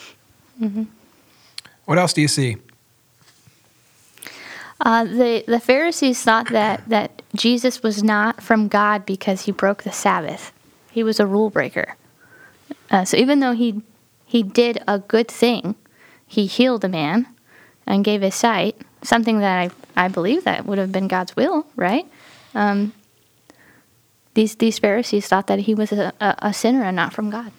What 1.86 1.98
else 1.98 2.14
do 2.14 2.22
you 2.22 2.28
see? 2.28 2.58
Uh, 4.82 5.04
the 5.04 5.44
the 5.46 5.60
Pharisees 5.60 6.22
thought 6.22 6.48
that 6.50 6.88
that 6.88 7.22
Jesus 7.36 7.84
was 7.84 8.02
not 8.02 8.42
from 8.42 8.70
God 8.70 9.06
because 9.06 9.42
he 9.42 9.52
broke 9.52 9.84
the 9.84 9.92
Sabbath. 9.92 10.54
He 10.90 11.04
was 11.04 11.20
a 11.20 11.26
rule 11.26 11.50
breaker. 11.50 11.96
Uh, 12.90 13.04
so 13.04 13.18
even 13.18 13.42
though 13.42 13.52
he 13.52 13.82
he 14.26 14.44
did 14.44 14.82
a 14.88 15.00
good 15.00 15.28
thing, 15.28 15.76
he 16.26 16.46
healed 16.46 16.86
a 16.86 16.90
man 16.90 17.28
and 17.86 18.06
gave 18.06 18.22
his 18.22 18.36
sight, 18.36 18.78
something 19.02 19.40
that 19.40 19.60
I 19.60 19.70
I 20.00 20.08
believe 20.08 20.46
that 20.46 20.66
would 20.66 20.78
have 20.78 20.94
been 20.94 21.10
God's 21.10 21.36
will, 21.36 21.68
right? 21.76 22.08
Um, 22.56 22.94
these 24.34 24.56
these 24.56 24.80
Pharisees 24.80 25.28
thought 25.28 25.48
that 25.48 25.60
he 25.60 25.76
was 25.76 25.92
a, 25.92 26.14
a, 26.22 26.36
a 26.40 26.54
sinner 26.54 26.84
and 26.84 26.96
not 26.96 27.14
from 27.14 27.30
God. 27.30 27.52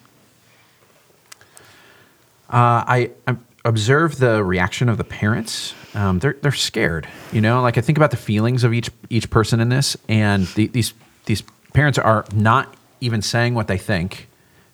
Uh, 2.49 2.83
I, 2.87 3.11
I 3.27 3.35
observe 3.63 4.17
the 4.17 4.43
reaction 4.43 4.89
of 4.89 4.97
the 4.97 5.03
parents. 5.03 5.75
Um, 5.93 6.17
they're 6.17 6.35
they're 6.41 6.51
scared, 6.51 7.07
you 7.31 7.41
know. 7.41 7.61
Like 7.61 7.77
I 7.77 7.81
think 7.81 7.99
about 7.99 8.09
the 8.09 8.17
feelings 8.17 8.63
of 8.63 8.73
each 8.73 8.89
each 9.11 9.29
person 9.29 9.59
in 9.59 9.69
this, 9.69 9.95
and 10.09 10.47
the, 10.55 10.65
these 10.65 10.95
these 11.25 11.43
parents 11.73 11.99
are 11.99 12.25
not 12.33 12.73
even 13.01 13.21
saying 13.21 13.53
what 13.53 13.67
they 13.67 13.77
think 13.77 14.27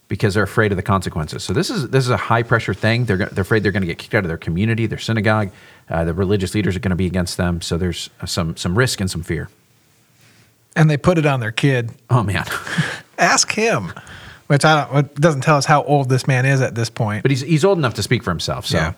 because 0.08 0.36
they're 0.36 0.44
afraid 0.44 0.72
of 0.72 0.78
the 0.78 0.84
consequences. 0.84 1.44
So 1.44 1.52
this 1.52 1.70
is 1.70 1.90
this 1.90 2.06
is 2.06 2.12
a 2.12 2.18
high 2.18 2.44
pressure 2.44 2.74
thing. 2.74 3.06
They're 3.06 3.18
they're 3.18 3.42
afraid 3.42 3.64
they're 3.64 3.74
going 3.74 3.82
to 3.82 3.88
get 3.88 3.98
kicked 3.98 4.16
out 4.16 4.24
of 4.24 4.30
their 4.30 4.38
community, 4.38 4.86
their 4.86 5.00
synagogue. 5.00 5.52
Uh, 5.90 6.04
the 6.04 6.14
religious 6.14 6.54
leaders 6.54 6.76
are 6.76 6.80
going 6.80 6.90
to 6.90 6.96
be 6.96 7.06
against 7.06 7.38
them. 7.38 7.62
So 7.62 7.78
there's 7.78 8.10
uh, 8.22 8.26
some 8.26 8.58
some 8.58 8.78
risk 8.78 9.00
and 9.00 9.10
some 9.10 9.24
fear. 9.24 9.50
And 10.76 10.90
they 10.90 10.98
put 10.98 11.18
it 11.18 11.26
on 11.26 11.40
their 11.40 11.52
kid. 11.52 11.92
Oh 12.10 12.24
man, 12.24 12.46
Ask 13.18 13.52
him. 13.52 13.94
Which 14.48 14.64
I 14.64 14.86
don't. 14.86 15.06
It 15.06 15.16
doesn't 15.16 15.42
tell 15.42 15.58
us 15.58 15.66
how 15.66 15.84
old 15.84 16.10
this 16.10 16.28
man 16.28 16.46
is 16.46 16.62
at 16.62 16.76
this 16.76 16.90
point. 16.90 17.24
but 17.24 17.32
he's 17.32 17.42
he's 17.42 17.66
old 17.66 17.78
enough 17.78 17.96
to 17.96 18.04
speak 18.04 18.24
for 18.24 18.32
himself. 18.32 18.66
So 18.66 18.78
yeah. 18.78 18.94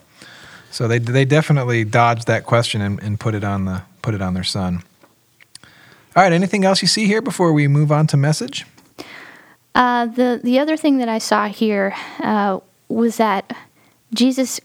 So 0.71 0.87
they 0.87 0.99
they 0.99 1.25
definitely 1.25 1.83
dodged 1.83 2.27
that 2.27 2.45
question 2.45 2.81
and, 2.81 3.01
and 3.01 3.19
put 3.19 3.33
it 3.33 3.43
on 3.43 3.65
the 3.65 3.81
put 4.01 4.13
it 4.13 4.21
on 4.21 4.33
their 4.33 4.43
son. 4.43 4.83
All 6.15 6.23
right. 6.23 6.33
Anything 6.33 6.65
else 6.65 6.81
you 6.81 6.87
see 6.87 7.05
here 7.05 7.21
before 7.21 7.53
we 7.53 7.67
move 7.67 7.91
on 7.91 8.07
to 8.07 8.17
message? 8.17 8.65
Uh, 9.73 10.05
the 10.05 10.39
the 10.43 10.59
other 10.59 10.77
thing 10.77 10.97
that 10.99 11.09
I 11.09 11.17
saw 11.17 11.47
here 11.47 11.95
uh, 12.19 12.59
was 12.87 13.17
that 13.17 13.55
Jesus 14.13 14.59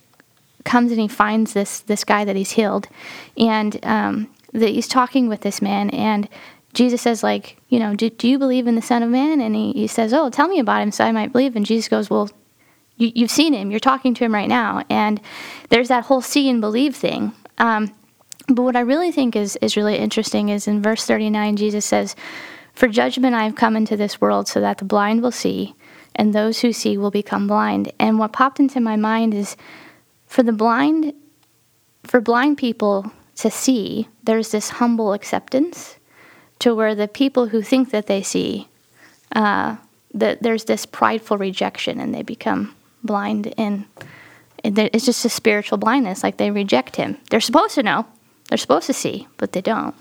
comes 0.65 0.91
and 0.91 1.01
he 1.01 1.09
finds 1.09 1.53
this 1.53 1.81
this 1.81 2.05
guy 2.05 2.25
that 2.25 2.37
he's 2.37 2.53
healed, 2.53 2.89
and 3.37 3.79
um, 3.85 4.31
that 4.53 4.71
he's 4.71 4.89
talking 4.89 5.29
with 5.29 5.43
this 5.43 5.61
man, 5.63 5.91
and 5.91 6.29
Jesus 6.75 7.03
says 7.03 7.23
like, 7.23 7.57
you 7.69 7.79
know, 7.79 7.95
do, 7.95 8.11
do 8.11 8.29
you 8.29 8.39
believe 8.39 8.67
in 8.67 8.75
the 8.75 8.83
Son 8.83 9.03
of 9.03 9.09
Man? 9.09 9.41
And 9.41 9.55
he, 9.55 9.73
he 9.73 9.87
says, 9.87 10.13
oh, 10.13 10.29
tell 10.29 10.49
me 10.49 10.59
about 10.59 10.83
him 10.83 10.91
so 10.91 11.05
I 11.05 11.13
might 11.13 11.33
believe. 11.33 11.55
And 11.57 11.65
Jesus 11.65 11.89
goes, 11.89 12.11
well, 12.11 12.29
you, 12.97 13.13
you've 13.15 13.31
seen 13.31 13.55
him, 13.55 13.71
you're 13.71 13.81
talking 13.81 14.13
to 14.15 14.25
him 14.25 14.35
right 14.35 14.49
now, 14.49 14.85
and 14.91 15.21
there's 15.71 15.89
that 15.89 16.05
whole 16.05 16.21
see 16.21 16.49
and 16.49 16.61
believe 16.61 16.95
thing. 16.95 17.33
Um, 17.59 17.95
but 18.49 18.63
what 18.63 18.77
I 18.77 18.81
really 18.81 19.11
think 19.11 19.35
is 19.35 19.57
is 19.57 19.77
really 19.77 19.97
interesting 19.97 20.49
is 20.49 20.69
in 20.69 20.83
verse 20.83 21.07
39, 21.07 21.57
Jesus 21.57 21.85
says, 21.85 22.15
For 22.75 22.89
judgment 22.89 23.35
I 23.35 23.45
have 23.45 23.57
come 23.57 23.77
into 23.77 23.97
this 23.97 24.21
world 24.21 24.49
so 24.49 24.61
that 24.61 24.79
the 24.79 24.85
blind 24.85 25.23
will 25.23 25.33
see, 25.33 25.75
and 26.15 26.33
those 26.33 26.61
who 26.61 26.73
see 26.73 26.99
will 26.99 27.11
become 27.11 27.49
blind. 27.49 27.91
And 27.99 28.19
what 28.19 28.33
popped 28.33 28.61
into 28.61 28.81
my 28.81 28.97
mind 28.97 29.35
is 29.35 29.57
for 30.35 30.43
the 30.43 30.53
blind, 30.53 31.15
for 32.03 32.21
blind 32.21 32.59
people 32.59 33.13
to 33.37 33.49
see, 33.49 34.09
there's 34.25 34.51
this 34.51 34.69
humble 34.69 35.13
acceptance 35.13 35.97
to 36.59 36.75
where 36.75 36.97
the 36.97 37.07
people 37.07 37.47
who 37.47 37.63
think 37.63 37.93
that 37.93 38.09
they 38.09 38.21
see, 38.21 38.67
uh, 39.37 39.77
that 40.13 40.43
there's 40.43 40.65
this 40.65 40.87
prideful 40.87 41.39
rejection 41.39 42.01
and 42.01 42.13
they 42.13 42.23
become 42.23 42.75
blind 43.05 43.55
and 43.57 43.85
it's 44.65 45.05
just 45.05 45.25
a 45.25 45.29
spiritual 45.29 45.79
blindness 45.79 46.25
like 46.25 46.37
they 46.39 46.51
reject 46.51 46.97
him. 46.97 47.17
They're 47.31 47.39
supposed 47.39 47.77
to 47.77 47.85
know. 47.85 48.05
They're 48.49 48.59
supposed 48.59 48.87
to 48.87 48.93
see 48.93 49.29
but 49.37 49.53
they 49.53 49.61
don't. 49.61 49.95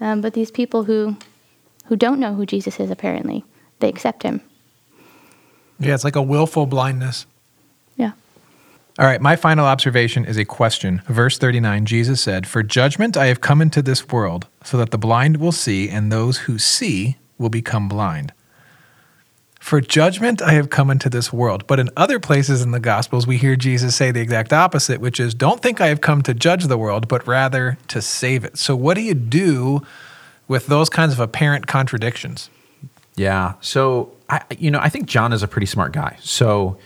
Um, 0.00 0.20
but 0.20 0.34
these 0.34 0.50
people 0.50 0.82
who 0.82 1.16
who 1.86 1.94
don't 1.94 2.18
know 2.18 2.34
who 2.34 2.44
jesus 2.44 2.80
is 2.80 2.90
apparently 2.90 3.44
they 3.78 3.88
accept 3.88 4.24
him. 4.24 4.40
Yeah, 5.78 5.94
it's 5.94 6.02
like 6.02 6.16
a 6.16 6.22
willful 6.22 6.66
blindness. 6.66 7.26
All 8.98 9.06
right, 9.06 9.20
my 9.20 9.36
final 9.36 9.64
observation 9.64 10.24
is 10.24 10.36
a 10.36 10.44
question. 10.44 11.02
Verse 11.06 11.38
39 11.38 11.86
Jesus 11.86 12.20
said, 12.20 12.48
For 12.48 12.64
judgment 12.64 13.16
I 13.16 13.26
have 13.26 13.40
come 13.40 13.62
into 13.62 13.80
this 13.80 14.08
world, 14.08 14.48
so 14.64 14.76
that 14.76 14.90
the 14.90 14.98
blind 14.98 15.36
will 15.36 15.52
see, 15.52 15.88
and 15.88 16.10
those 16.10 16.38
who 16.38 16.58
see 16.58 17.16
will 17.38 17.48
become 17.48 17.88
blind. 17.88 18.32
For 19.60 19.80
judgment 19.80 20.42
I 20.42 20.52
have 20.52 20.70
come 20.70 20.90
into 20.90 21.08
this 21.08 21.32
world. 21.32 21.66
But 21.68 21.78
in 21.78 21.90
other 21.96 22.18
places 22.18 22.62
in 22.62 22.72
the 22.72 22.80
Gospels, 22.80 23.26
we 23.26 23.36
hear 23.36 23.54
Jesus 23.54 23.94
say 23.94 24.10
the 24.10 24.20
exact 24.20 24.52
opposite, 24.52 25.00
which 25.00 25.20
is, 25.20 25.32
Don't 25.32 25.62
think 25.62 25.80
I 25.80 25.86
have 25.88 26.00
come 26.00 26.22
to 26.22 26.34
judge 26.34 26.64
the 26.64 26.78
world, 26.78 27.06
but 27.06 27.24
rather 27.26 27.78
to 27.88 28.02
save 28.02 28.44
it. 28.44 28.58
So, 28.58 28.74
what 28.74 28.94
do 28.94 29.02
you 29.02 29.14
do 29.14 29.82
with 30.48 30.66
those 30.66 30.88
kinds 30.88 31.12
of 31.12 31.20
apparent 31.20 31.68
contradictions? 31.68 32.50
Yeah. 33.14 33.54
So 33.60 34.12
I, 34.30 34.42
you 34.58 34.70
know, 34.70 34.78
I 34.80 34.88
think 34.88 35.06
John 35.06 35.32
is 35.32 35.42
a 35.42 35.48
pretty 35.48 35.66
smart 35.66 35.92
guy. 35.92 36.16
So 36.20 36.78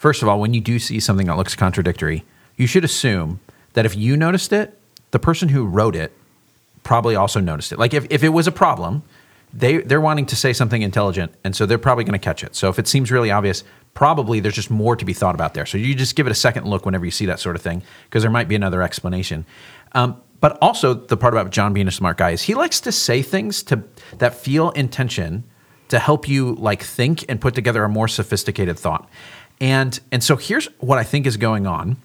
first 0.00 0.22
of 0.22 0.28
all, 0.28 0.40
when 0.40 0.54
you 0.54 0.62
do 0.62 0.78
see 0.78 0.98
something 0.98 1.26
that 1.26 1.36
looks 1.36 1.54
contradictory, 1.54 2.24
you 2.56 2.66
should 2.66 2.84
assume 2.84 3.38
that 3.74 3.84
if 3.84 3.94
you 3.94 4.16
noticed 4.16 4.50
it, 4.50 4.78
the 5.10 5.18
person 5.18 5.50
who 5.50 5.66
wrote 5.66 5.94
it 5.94 6.10
probably 6.82 7.14
also 7.14 7.38
noticed 7.38 7.70
it. 7.70 7.78
Like 7.78 7.92
if, 7.92 8.06
if 8.08 8.24
it 8.24 8.30
was 8.30 8.46
a 8.46 8.52
problem, 8.52 9.02
they 9.52 9.78
they're 9.78 10.00
wanting 10.00 10.24
to 10.26 10.36
say 10.36 10.52
something 10.54 10.80
intelligent, 10.80 11.32
and 11.44 11.54
so 11.54 11.66
they're 11.66 11.76
probably 11.76 12.04
going 12.04 12.18
to 12.18 12.24
catch 12.24 12.42
it. 12.42 12.54
So 12.56 12.70
if 12.70 12.78
it 12.78 12.88
seems 12.88 13.10
really 13.10 13.30
obvious, 13.30 13.62
probably 13.92 14.40
there's 14.40 14.54
just 14.54 14.70
more 14.70 14.96
to 14.96 15.04
be 15.04 15.12
thought 15.12 15.34
about 15.34 15.52
there. 15.52 15.66
So 15.66 15.76
you 15.76 15.94
just 15.94 16.16
give 16.16 16.26
it 16.26 16.30
a 16.30 16.36
second 16.46 16.66
look 16.66 16.86
whenever 16.86 17.04
you 17.04 17.10
see 17.10 17.26
that 17.26 17.40
sort 17.40 17.56
of 17.56 17.62
thing, 17.62 17.82
because 18.04 18.22
there 18.22 18.30
might 18.30 18.48
be 18.48 18.54
another 18.54 18.80
explanation. 18.80 19.44
Um, 19.92 20.22
but 20.40 20.56
also 20.62 20.94
the 20.94 21.16
part 21.16 21.34
about 21.34 21.50
John 21.50 21.74
being 21.74 21.88
a 21.88 21.90
smart 21.92 22.16
guy 22.16 22.30
is 22.30 22.42
he 22.42 22.54
likes 22.54 22.80
to 22.80 22.92
say 22.92 23.20
things 23.20 23.62
to 23.64 23.82
that 24.16 24.34
feel 24.34 24.70
intention 24.70 25.44
to 25.90 25.98
help 25.98 26.28
you 26.28 26.54
like 26.54 26.82
think 26.82 27.24
and 27.28 27.40
put 27.40 27.54
together 27.54 27.84
a 27.84 27.88
more 27.88 28.08
sophisticated 28.08 28.78
thought. 28.78 29.10
And 29.60 29.98
and 30.10 30.24
so 30.24 30.36
here's 30.36 30.66
what 30.78 30.98
I 30.98 31.04
think 31.04 31.26
is 31.26 31.36
going 31.36 31.66
on 31.66 31.96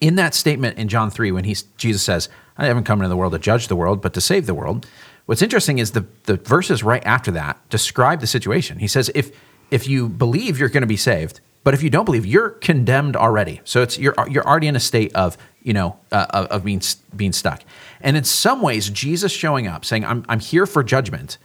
in 0.00 0.16
that 0.16 0.34
statement 0.34 0.78
in 0.78 0.88
John 0.88 1.10
3 1.10 1.30
when 1.30 1.44
he's 1.44 1.62
Jesus 1.76 2.02
says, 2.02 2.28
I 2.58 2.66
haven't 2.66 2.84
come 2.84 2.98
into 2.98 3.08
the 3.08 3.16
world 3.16 3.32
to 3.32 3.38
judge 3.38 3.68
the 3.68 3.76
world, 3.76 4.02
but 4.02 4.14
to 4.14 4.20
save 4.20 4.46
the 4.46 4.54
world. 4.54 4.86
What's 5.26 5.42
interesting 5.42 5.78
is 5.78 5.92
the 5.92 6.06
the 6.24 6.36
verses 6.36 6.82
right 6.82 7.04
after 7.06 7.30
that 7.32 7.58
describe 7.70 8.20
the 8.20 8.26
situation. 8.26 8.80
He 8.80 8.88
says 8.88 9.10
if 9.14 9.30
if 9.70 9.88
you 9.88 10.08
believe 10.08 10.58
you're 10.58 10.68
going 10.68 10.82
to 10.82 10.88
be 10.88 10.96
saved, 10.96 11.40
but 11.64 11.74
if 11.74 11.82
you 11.82 11.90
don't 11.90 12.04
believe, 12.04 12.26
you're 12.26 12.50
condemned 12.50 13.16
already. 13.16 13.60
So 13.64 13.82
it's 13.82 13.98
you're 13.98 14.14
you're 14.28 14.46
already 14.46 14.66
in 14.66 14.76
a 14.76 14.80
state 14.80 15.14
of 15.14 15.38
you 15.62 15.72
know 15.72 15.96
uh, 16.10 16.48
of 16.50 16.64
being 16.64 16.82
being 17.14 17.32
stuck. 17.32 17.62
And 18.00 18.16
in 18.16 18.24
some 18.24 18.60
ways, 18.60 18.90
Jesus 18.90 19.30
showing 19.30 19.68
up 19.68 19.84
saying, 19.84 20.04
"I'm 20.04 20.24
I'm 20.28 20.40
here 20.40 20.66
for 20.66 20.82
judgment," 20.82 21.38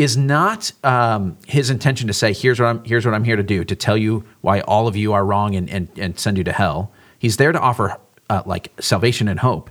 is 0.00 0.16
not 0.16 0.72
um, 0.82 1.36
his 1.46 1.68
intention 1.68 2.06
to 2.06 2.14
say, 2.14 2.32
"Here's 2.32 2.58
what 2.58 2.66
I'm 2.66 2.84
here's 2.84 3.04
what 3.04 3.14
I'm 3.14 3.24
here 3.24 3.36
to 3.36 3.42
do 3.42 3.64
to 3.64 3.76
tell 3.76 3.98
you 3.98 4.24
why 4.40 4.60
all 4.60 4.88
of 4.88 4.96
you 4.96 5.12
are 5.12 5.24
wrong 5.24 5.54
and 5.54 5.68
and, 5.68 5.88
and 5.96 6.18
send 6.18 6.38
you 6.38 6.44
to 6.44 6.52
hell." 6.52 6.90
He's 7.18 7.36
there 7.36 7.52
to 7.52 7.60
offer 7.60 7.98
uh, 8.30 8.42
like 8.46 8.72
salvation 8.80 9.28
and 9.28 9.40
hope, 9.40 9.70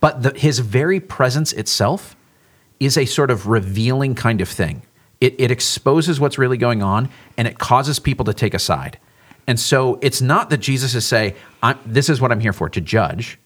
but 0.00 0.22
the, 0.22 0.38
his 0.38 0.60
very 0.60 1.00
presence 1.00 1.52
itself 1.52 2.14
is 2.78 2.96
a 2.96 3.04
sort 3.04 3.32
of 3.32 3.48
revealing 3.48 4.14
kind 4.14 4.40
of 4.40 4.48
thing. 4.48 4.82
It, 5.20 5.34
it 5.38 5.50
exposes 5.50 6.20
what's 6.20 6.38
really 6.38 6.56
going 6.58 6.82
on 6.82 7.08
and 7.36 7.48
it 7.48 7.58
causes 7.58 7.98
people 7.98 8.24
to 8.26 8.34
take 8.34 8.54
a 8.54 8.58
side. 8.58 8.98
And 9.46 9.58
so 9.58 9.98
it's 10.02 10.20
not 10.20 10.50
that 10.50 10.58
Jesus 10.58 10.94
is 10.94 11.06
saying, 11.06 11.34
This 11.84 12.08
is 12.08 12.20
what 12.20 12.30
I'm 12.30 12.40
here 12.40 12.52
for, 12.52 12.68
to 12.68 12.80
judge. 12.80 13.38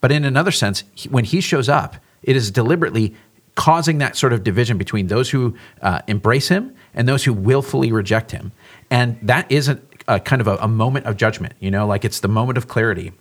But 0.00 0.12
in 0.12 0.24
another 0.24 0.50
sense, 0.50 0.84
he, 0.94 1.08
when 1.08 1.24
he 1.24 1.40
shows 1.40 1.68
up, 1.68 1.96
it 2.22 2.36
is 2.36 2.50
deliberately 2.50 3.14
causing 3.54 3.98
that 3.98 4.16
sort 4.16 4.32
of 4.32 4.42
division 4.42 4.78
between 4.78 5.06
those 5.06 5.30
who 5.30 5.56
uh, 5.82 6.00
embrace 6.06 6.48
him 6.48 6.74
and 6.92 7.08
those 7.08 7.24
who 7.24 7.32
willfully 7.32 7.92
reject 7.92 8.30
him. 8.30 8.52
And 8.90 9.18
that 9.22 9.50
is 9.50 9.68
a, 9.68 9.80
a 10.08 10.20
kind 10.20 10.40
of 10.40 10.48
a, 10.48 10.56
a 10.56 10.68
moment 10.68 11.06
of 11.06 11.16
judgment, 11.16 11.54
you 11.60 11.70
know, 11.70 11.86
like 11.86 12.04
it's 12.04 12.20
the 12.20 12.28
moment 12.28 12.58
of 12.58 12.68
clarity. 12.68 13.12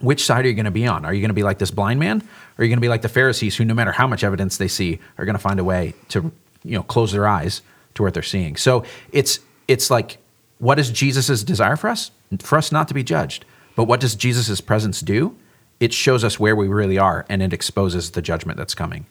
Which 0.00 0.24
side 0.24 0.44
are 0.44 0.48
you 0.48 0.54
going 0.54 0.64
to 0.64 0.70
be 0.70 0.86
on? 0.86 1.04
Are 1.04 1.14
you 1.14 1.20
going 1.20 1.30
to 1.30 1.34
be 1.34 1.44
like 1.44 1.58
this 1.58 1.70
blind 1.70 2.00
man? 2.00 2.20
Or 2.20 2.62
are 2.62 2.64
you 2.64 2.68
going 2.68 2.78
to 2.78 2.82
be 2.82 2.88
like 2.88 3.02
the 3.02 3.08
Pharisees 3.08 3.56
who, 3.56 3.64
no 3.64 3.74
matter 3.74 3.92
how 3.92 4.06
much 4.06 4.24
evidence 4.24 4.56
they 4.56 4.68
see, 4.68 4.98
are 5.16 5.24
going 5.24 5.36
to 5.36 5.42
find 5.42 5.60
a 5.60 5.64
way 5.64 5.94
to, 6.08 6.32
you 6.64 6.76
know, 6.76 6.82
close 6.82 7.12
their 7.12 7.26
eyes 7.26 7.62
to 7.94 8.02
what 8.02 8.12
they're 8.12 8.22
seeing? 8.22 8.56
So 8.56 8.84
it's, 9.12 9.38
it's 9.68 9.90
like 9.90 10.18
what 10.62 10.78
is 10.78 10.90
Jesus' 10.90 11.42
desire 11.42 11.74
for 11.74 11.88
us? 11.88 12.12
For 12.38 12.56
us 12.56 12.70
not 12.70 12.86
to 12.86 12.94
be 12.94 13.02
judged. 13.02 13.44
But 13.74 13.84
what 13.84 13.98
does 13.98 14.14
Jesus' 14.14 14.60
presence 14.60 15.00
do? 15.00 15.36
It 15.80 15.92
shows 15.92 16.22
us 16.22 16.38
where 16.38 16.54
we 16.54 16.68
really 16.68 16.98
are 16.98 17.26
and 17.28 17.42
it 17.42 17.52
exposes 17.52 18.12
the 18.12 18.22
judgment 18.22 18.58
that's 18.58 18.74
coming. 18.74 19.06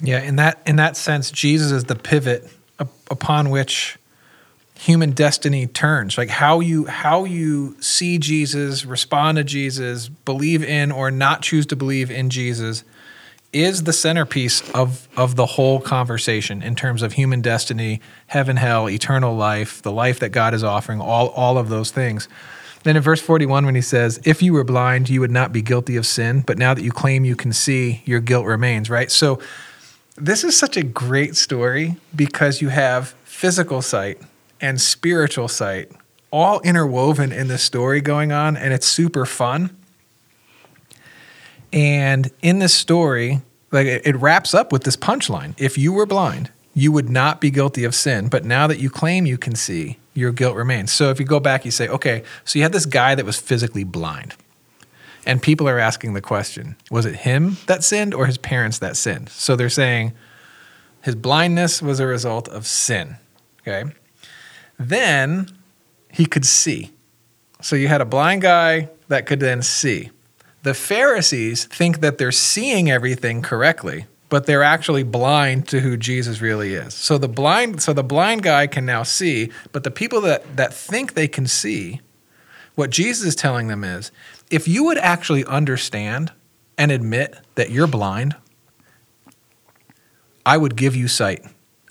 Yeah, 0.00 0.22
in 0.22 0.36
that 0.36 0.62
in 0.66 0.76
that 0.76 0.96
sense, 0.96 1.30
Jesus 1.30 1.72
is 1.72 1.84
the 1.84 1.96
pivot 1.96 2.48
upon 3.10 3.50
which 3.50 3.98
human 4.74 5.10
destiny 5.10 5.66
turns. 5.66 6.16
Like 6.16 6.28
how 6.28 6.60
you 6.60 6.86
how 6.86 7.24
you 7.24 7.76
see 7.80 8.18
Jesus, 8.18 8.84
respond 8.84 9.36
to 9.36 9.44
Jesus, 9.44 10.08
believe 10.08 10.62
in 10.62 10.92
or 10.92 11.10
not 11.10 11.42
choose 11.42 11.66
to 11.66 11.76
believe 11.76 12.10
in 12.10 12.30
Jesus 12.30 12.84
is 13.52 13.84
the 13.84 13.92
centerpiece 13.92 14.68
of 14.70 15.08
of 15.16 15.34
the 15.34 15.46
whole 15.46 15.80
conversation 15.80 16.62
in 16.62 16.76
terms 16.76 17.02
of 17.02 17.14
human 17.14 17.40
destiny, 17.40 18.00
heaven, 18.28 18.56
hell, 18.56 18.88
eternal 18.88 19.34
life, 19.34 19.82
the 19.82 19.92
life 19.92 20.20
that 20.20 20.28
God 20.28 20.54
is 20.54 20.62
offering, 20.62 21.00
all 21.00 21.28
all 21.30 21.58
of 21.58 21.68
those 21.68 21.90
things. 21.90 22.28
Then 22.84 22.96
in 22.96 23.02
verse 23.02 23.20
41 23.20 23.66
when 23.66 23.74
he 23.74 23.80
says, 23.80 24.20
"If 24.24 24.42
you 24.42 24.52
were 24.52 24.62
blind, 24.62 25.08
you 25.08 25.20
would 25.20 25.32
not 25.32 25.52
be 25.52 25.60
guilty 25.60 25.96
of 25.96 26.06
sin, 26.06 26.44
but 26.46 26.56
now 26.56 26.74
that 26.74 26.84
you 26.84 26.92
claim 26.92 27.24
you 27.24 27.34
can 27.34 27.52
see, 27.52 28.02
your 28.04 28.20
guilt 28.20 28.46
remains," 28.46 28.88
right? 28.88 29.10
So 29.10 29.40
this 30.20 30.44
is 30.44 30.56
such 30.56 30.76
a 30.76 30.82
great 30.82 31.36
story 31.36 31.96
because 32.14 32.60
you 32.60 32.68
have 32.68 33.08
physical 33.24 33.82
sight 33.82 34.20
and 34.60 34.80
spiritual 34.80 35.48
sight 35.48 35.90
all 36.30 36.60
interwoven 36.60 37.32
in 37.32 37.48
this 37.48 37.62
story 37.62 38.00
going 38.00 38.32
on 38.32 38.56
and 38.56 38.72
it's 38.72 38.86
super 38.86 39.24
fun 39.24 39.74
and 41.72 42.30
in 42.42 42.58
this 42.58 42.74
story, 42.74 43.42
like 43.70 43.86
it, 43.86 44.06
it 44.06 44.16
wraps 44.16 44.54
up 44.54 44.72
with 44.72 44.84
this 44.84 44.96
punchline. 44.96 45.54
If 45.58 45.76
you 45.76 45.92
were 45.92 46.06
blind, 46.06 46.50
you 46.74 46.92
would 46.92 47.10
not 47.10 47.40
be 47.40 47.50
guilty 47.50 47.84
of 47.84 47.94
sin, 47.94 48.28
but 48.28 48.44
now 48.44 48.66
that 48.66 48.78
you 48.78 48.90
claim 48.90 49.26
you 49.26 49.38
can 49.38 49.54
see, 49.54 49.98
your 50.14 50.32
guilt 50.32 50.56
remains. 50.56 50.92
So 50.92 51.10
if 51.10 51.20
you 51.20 51.26
go 51.26 51.40
back, 51.40 51.64
you 51.64 51.70
say, 51.70 51.88
okay, 51.88 52.22
so 52.44 52.58
you 52.58 52.62
had 52.62 52.72
this 52.72 52.86
guy 52.86 53.14
that 53.14 53.24
was 53.24 53.38
physically 53.38 53.84
blind. 53.84 54.34
And 55.28 55.42
people 55.42 55.68
are 55.68 55.78
asking 55.78 56.14
the 56.14 56.22
question 56.22 56.74
was 56.90 57.04
it 57.04 57.14
him 57.16 57.58
that 57.66 57.84
sinned 57.84 58.14
or 58.14 58.26
his 58.26 58.38
parents 58.38 58.78
that 58.78 58.96
sinned? 58.96 59.28
So 59.28 59.54
they're 59.54 59.68
saying 59.68 60.14
his 61.02 61.14
blindness 61.14 61.82
was 61.82 62.00
a 62.00 62.06
result 62.06 62.48
of 62.48 62.66
sin. 62.66 63.18
Okay. 63.60 63.84
Then 64.78 65.50
he 66.10 66.24
could 66.24 66.46
see. 66.46 66.92
So 67.60 67.76
you 67.76 67.88
had 67.88 68.00
a 68.00 68.06
blind 68.06 68.40
guy 68.40 68.88
that 69.08 69.26
could 69.26 69.40
then 69.40 69.60
see. 69.60 70.10
The 70.62 70.72
Pharisees 70.72 71.66
think 71.66 72.00
that 72.00 72.16
they're 72.16 72.32
seeing 72.32 72.90
everything 72.90 73.42
correctly, 73.42 74.06
but 74.30 74.46
they're 74.46 74.62
actually 74.62 75.02
blind 75.02 75.68
to 75.68 75.80
who 75.80 75.98
Jesus 75.98 76.40
really 76.40 76.72
is. 76.72 76.94
So 76.94 77.18
the 77.18 77.28
blind 77.28 77.82
so 77.82 77.92
the 77.92 78.02
blind 78.02 78.44
guy 78.44 78.66
can 78.66 78.86
now 78.86 79.02
see, 79.02 79.50
but 79.72 79.84
the 79.84 79.90
people 79.90 80.22
that 80.22 80.56
that 80.56 80.72
think 80.72 81.12
they 81.12 81.28
can 81.28 81.46
see, 81.46 82.00
what 82.76 82.88
Jesus 82.88 83.26
is 83.26 83.36
telling 83.36 83.68
them 83.68 83.84
is, 83.84 84.10
if 84.50 84.68
you 84.68 84.84
would 84.84 84.98
actually 84.98 85.44
understand 85.44 86.32
and 86.76 86.90
admit 86.90 87.36
that 87.54 87.70
you're 87.70 87.86
blind, 87.86 88.36
I 90.46 90.56
would 90.56 90.76
give 90.76 90.96
you 90.96 91.08
sight. 91.08 91.44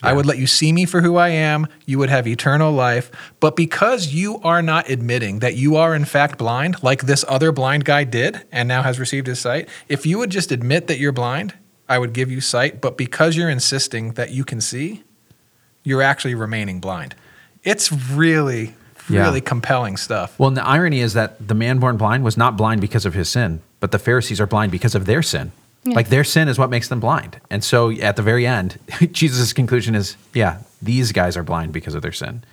I 0.04 0.13
would 0.13 0.28
let 0.28 0.38
you 0.38 0.46
see 0.46 0.72
me 0.72 0.86
for 0.86 1.02
who 1.02 1.15
I 1.15 1.30
am. 1.30 1.67
You 1.86 1.98
would 1.98 2.10
have 2.10 2.28
eternal 2.28 2.72
life. 2.72 3.12
But 3.39 3.56
because 3.56 4.13
you 4.13 4.39
are 4.43 4.62
not 4.62 4.89
admitting 4.89 5.39
that 5.39 5.56
you 5.56 5.76
are 5.76 5.96
in 5.96 6.06
fact 6.06 6.38
blind, 6.38 6.84
like 6.84 7.04
this 7.04 7.26
other 7.28 7.52
blind 7.52 7.84
guy 7.84 8.04
did 8.04 8.43
and 8.52 8.67
now 8.67 8.84
has 8.84 9.00
received 9.00 9.26
his 9.26 9.39
sight, 9.39 9.67
if 9.89 10.06
you 10.06 10.20
would 10.20 10.30
just 10.30 10.52
admit 10.52 10.88
that 10.88 11.00
you're 11.00 11.12
blind, 11.12 11.56
I 11.89 11.98
would 11.98 12.13
give 12.13 12.30
you 12.30 12.41
sight. 12.41 12.80
But 12.80 12.96
because 12.96 13.36
you're 13.36 13.50
insisting 13.50 14.13
that 14.13 14.30
you 14.32 14.43
can 14.46 14.62
see, 14.62 15.04
you're 15.84 16.04
actually 16.04 16.36
remaining 16.36 16.80
blind. 16.80 17.15
It's 17.63 17.91
really, 17.91 18.76
really 19.10 19.39
yeah. 19.39 19.46
compelling 19.46 19.98
stuff. 19.98 20.38
Well, 20.39 20.48
and 20.48 20.58
the 20.58 20.65
irony 20.65 21.00
is 21.00 21.13
that 21.13 21.48
the 21.48 21.56
man 21.56 21.80
born 21.80 21.98
blind 21.98 22.24
was 22.24 22.38
not 22.38 22.58
blind 22.58 22.82
because 22.82 23.06
of 23.06 23.13
his 23.13 23.30
sin, 23.30 23.62
but 23.80 23.91
the 23.91 24.00
Pharisees 24.00 24.39
are 24.39 24.48
blind 24.48 24.72
because 24.72 24.96
of 24.96 25.06
their 25.06 25.22
sin. 25.22 25.52
Yeah. 25.84 25.96
Like 25.96 26.10
their 26.10 26.24
sin 26.24 26.48
is 26.48 26.58
what 26.58 26.70
makes 26.70 26.88
them 26.89 27.00
blind. 27.00 27.39
And 27.50 27.63
so 27.63 27.91
at 27.91 28.15
the 28.15 28.22
very 28.22 28.46
end, 28.46 28.80
Jesus' 29.12 29.54
conclusion 29.54 29.96
is, 29.96 30.17
yeah, 30.34 30.60
these 30.82 31.12
guys 31.12 31.38
are 31.38 31.43
blind 31.43 31.74
because 31.74 31.96
of 31.96 32.02
their 32.02 32.12
sin. 32.12 32.43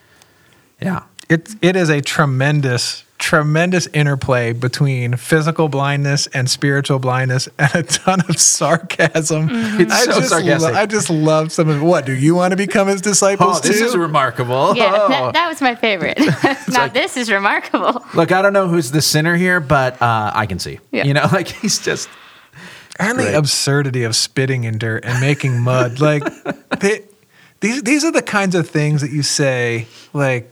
Yeah. 0.81 1.05
It, 1.29 1.55
it 1.63 1.77
is 1.77 1.89
a 1.89 2.01
tremendous, 2.01 3.04
tremendous 3.19 3.87
interplay 3.89 4.53
between 4.53 5.17
physical 5.17 5.69
blindness 5.69 6.27
and 6.29 6.51
spiritual 6.51 6.99
blindness 6.99 7.49
and 7.59 7.75
a 7.75 7.83
ton 7.83 8.21
of 8.29 8.39
sarcasm. 8.39 9.49
Mm-hmm. 9.49 9.81
It's 9.81 9.93
I 9.93 10.05
so 10.05 10.13
just 10.13 10.29
sarcastic. 10.31 10.75
Lo- 10.75 10.81
I 10.81 10.87
just 10.87 11.11
love 11.11 11.53
some 11.53 11.69
of 11.69 11.83
what? 11.83 12.07
Do 12.07 12.13
you 12.13 12.35
want 12.35 12.51
to 12.51 12.57
become 12.57 12.89
his 12.89 13.01
disciples 13.01 13.59
oh, 13.59 13.61
this 13.61 13.79
too? 13.79 13.87
is 13.87 13.97
remarkable. 13.97 14.77
Yeah, 14.77 14.93
oh. 14.95 15.09
that, 15.09 15.33
that, 15.35 15.49
was 15.49 15.63
my 15.63 15.75
favorite. 15.75 16.19
now 16.69 16.83
like, 16.83 16.95
this 16.95 17.17
is 17.17 17.31
remarkable. 17.31 18.05
Look, 18.15 18.33
I 18.33 18.43
don't 18.43 18.53
know 18.53 18.69
who's 18.69 18.91
the 18.91 19.03
sinner 19.03 19.37
here, 19.37 19.61
but 19.61 20.01
uh, 20.03 20.33
I 20.35 20.47
can 20.47 20.59
see. 20.59 20.81
Yeah. 20.91 21.05
You 21.05 21.15
know, 21.15 21.29
like 21.33 21.49
he's 21.49 21.79
just 21.79 22.09
and 22.99 23.19
the 23.19 23.37
absurdity 23.37 24.05
of 24.05 24.15
spitting 24.15 24.65
in 24.65 24.79
dirt 24.79 25.05
and 25.05 25.21
making 25.21 25.61
mud. 25.61 26.01
like 26.01 26.23
they, 26.81 27.05
these 27.61 27.83
these 27.83 28.05
are 28.05 28.13
the 28.13 28.23
kinds 28.23 28.55
of 28.55 28.69
things 28.69 29.01
that 29.01 29.11
you 29.11 29.23
say 29.23 29.87
like 30.13 30.51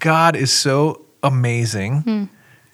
God 0.00 0.36
is 0.36 0.52
so 0.52 1.03
amazing. 1.24 2.00
Hmm. 2.00 2.24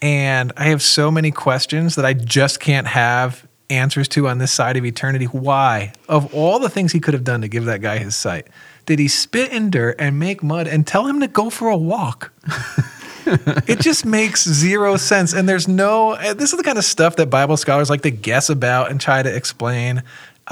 And 0.03 0.53
I 0.57 0.65
have 0.65 0.83
so 0.83 1.11
many 1.11 1.31
questions 1.31 1.95
that 1.97 2.05
I 2.05 2.15
just 2.15 2.61
can't 2.61 2.87
have 2.87 3.47
answers 3.69 4.09
to 4.09 4.29
on 4.29 4.39
this 4.39 4.53
side 4.53 4.77
of 4.77 4.85
eternity. 4.85 5.27
Why? 5.27 5.93
Of 6.09 6.35
all 6.35 6.59
the 6.59 6.69
things 6.69 6.93
he 6.93 7.01
could 7.01 7.15
have 7.15 7.25
done 7.25 7.41
to 7.43 7.49
give 7.49 7.67
that 7.67 7.81
guy 7.81 7.99
his 7.99 8.17
sight, 8.17 8.49
did 8.87 8.99
he 8.99 9.09
spit 9.09 9.53
in 9.53 9.71
dirt 9.71 9.97
and 9.99 10.19
make 10.19 10.43
mud 10.43 10.67
and 10.67 10.87
tell 10.87 11.07
him 11.07 11.21
to 11.21 11.29
go 11.29 11.51
for 11.51 11.69
a 11.69 11.77
walk? 11.77 12.33
it 13.27 13.81
just 13.81 14.05
makes 14.05 14.45
zero 14.45 14.97
sense. 14.97 15.33
And 15.33 15.49
there's 15.49 15.69
no, 15.69 16.13
uh, 16.13 16.35
this 16.35 16.53
is 16.53 16.57
the 16.57 16.65
kind 16.65 16.79
of 16.79 16.85
stuff 16.85 17.17
that 17.17 17.31
Bible 17.31 17.57
scholars 17.57 17.91
like 17.91 18.03
to 18.03 18.11
guess 18.11 18.51
about 18.51 18.91
and 18.91 19.01
try 19.01 19.23
to 19.23 19.35
explain. 19.35 20.03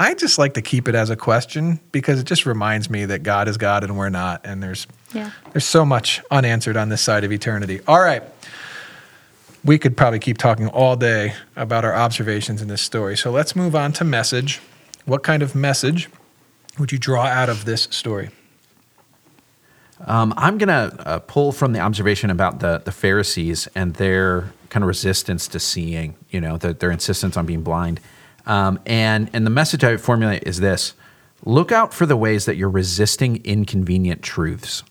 I 0.01 0.13
just 0.13 0.37
like 0.39 0.53
to 0.53 0.61
keep 0.61 0.87
it 0.87 0.95
as 0.95 1.09
a 1.09 1.17
question 1.17 1.81
because 1.91 2.21
it 2.21 2.23
just 2.23 2.45
reminds 2.45 2.89
me 2.89 3.03
that 3.05 3.21
God 3.21 3.49
is 3.49 3.57
God 3.57 3.83
and 3.83 3.97
we're 3.97 4.09
not. 4.09 4.41
And 4.45 4.63
there's, 4.63 4.87
Yeah. 5.13 5.31
there's 5.51 5.65
so 5.65 5.85
much 5.85 6.21
unanswered 6.31 6.77
on 6.77 6.87
this 6.87 7.01
side 7.01 7.25
of 7.25 7.33
eternity. 7.33 7.81
All 7.85 7.99
right. 7.99 8.23
We 9.65 9.77
could 9.77 9.97
probably 9.97 10.19
keep 10.19 10.37
talking 10.37 10.67
all 10.69 10.95
day 10.95 11.33
about 11.57 11.83
our 11.83 11.93
observations 11.93 12.61
in 12.61 12.69
this 12.69 12.81
story. 12.81 13.17
So 13.17 13.29
let's 13.29 13.57
move 13.57 13.75
on 13.75 13.91
to 13.93 14.05
message. 14.05 14.61
What 15.03 15.21
kind 15.21 15.43
of 15.43 15.53
message 15.53 16.09
would 16.79 16.93
you 16.93 16.97
draw 16.97 17.25
out 17.25 17.49
of 17.49 17.65
this 17.65 17.89
story? 17.91 18.29
Um, 20.05 20.33
I'm 20.37 20.57
going 20.57 20.69
to 20.69 20.95
uh, 21.05 21.19
pull 21.19 21.51
from 21.51 21.73
the 21.73 21.79
observation 21.81 22.29
about 22.29 22.61
the, 22.61 22.81
the 22.85 22.93
Pharisees 22.93 23.67
and 23.75 23.95
their 23.95 24.53
kind 24.69 24.81
of 24.83 24.87
resistance 24.87 25.45
to 25.49 25.59
seeing, 25.59 26.15
you 26.29 26.39
know, 26.39 26.55
the, 26.57 26.73
their 26.73 26.89
insistence 26.91 27.35
on 27.35 27.45
being 27.45 27.63
blind. 27.63 27.99
Um, 28.45 28.79
and, 28.85 29.29
and 29.33 29.45
the 29.45 29.51
message 29.51 29.83
I 29.83 29.97
formulate 29.97 30.43
is 30.45 30.59
this 30.59 30.93
look 31.45 31.71
out 31.71 31.93
for 31.93 32.05
the 32.05 32.17
ways 32.17 32.45
that 32.45 32.55
you're 32.55 32.69
resisting 32.69 33.43
inconvenient 33.45 34.21
truths. 34.21 34.83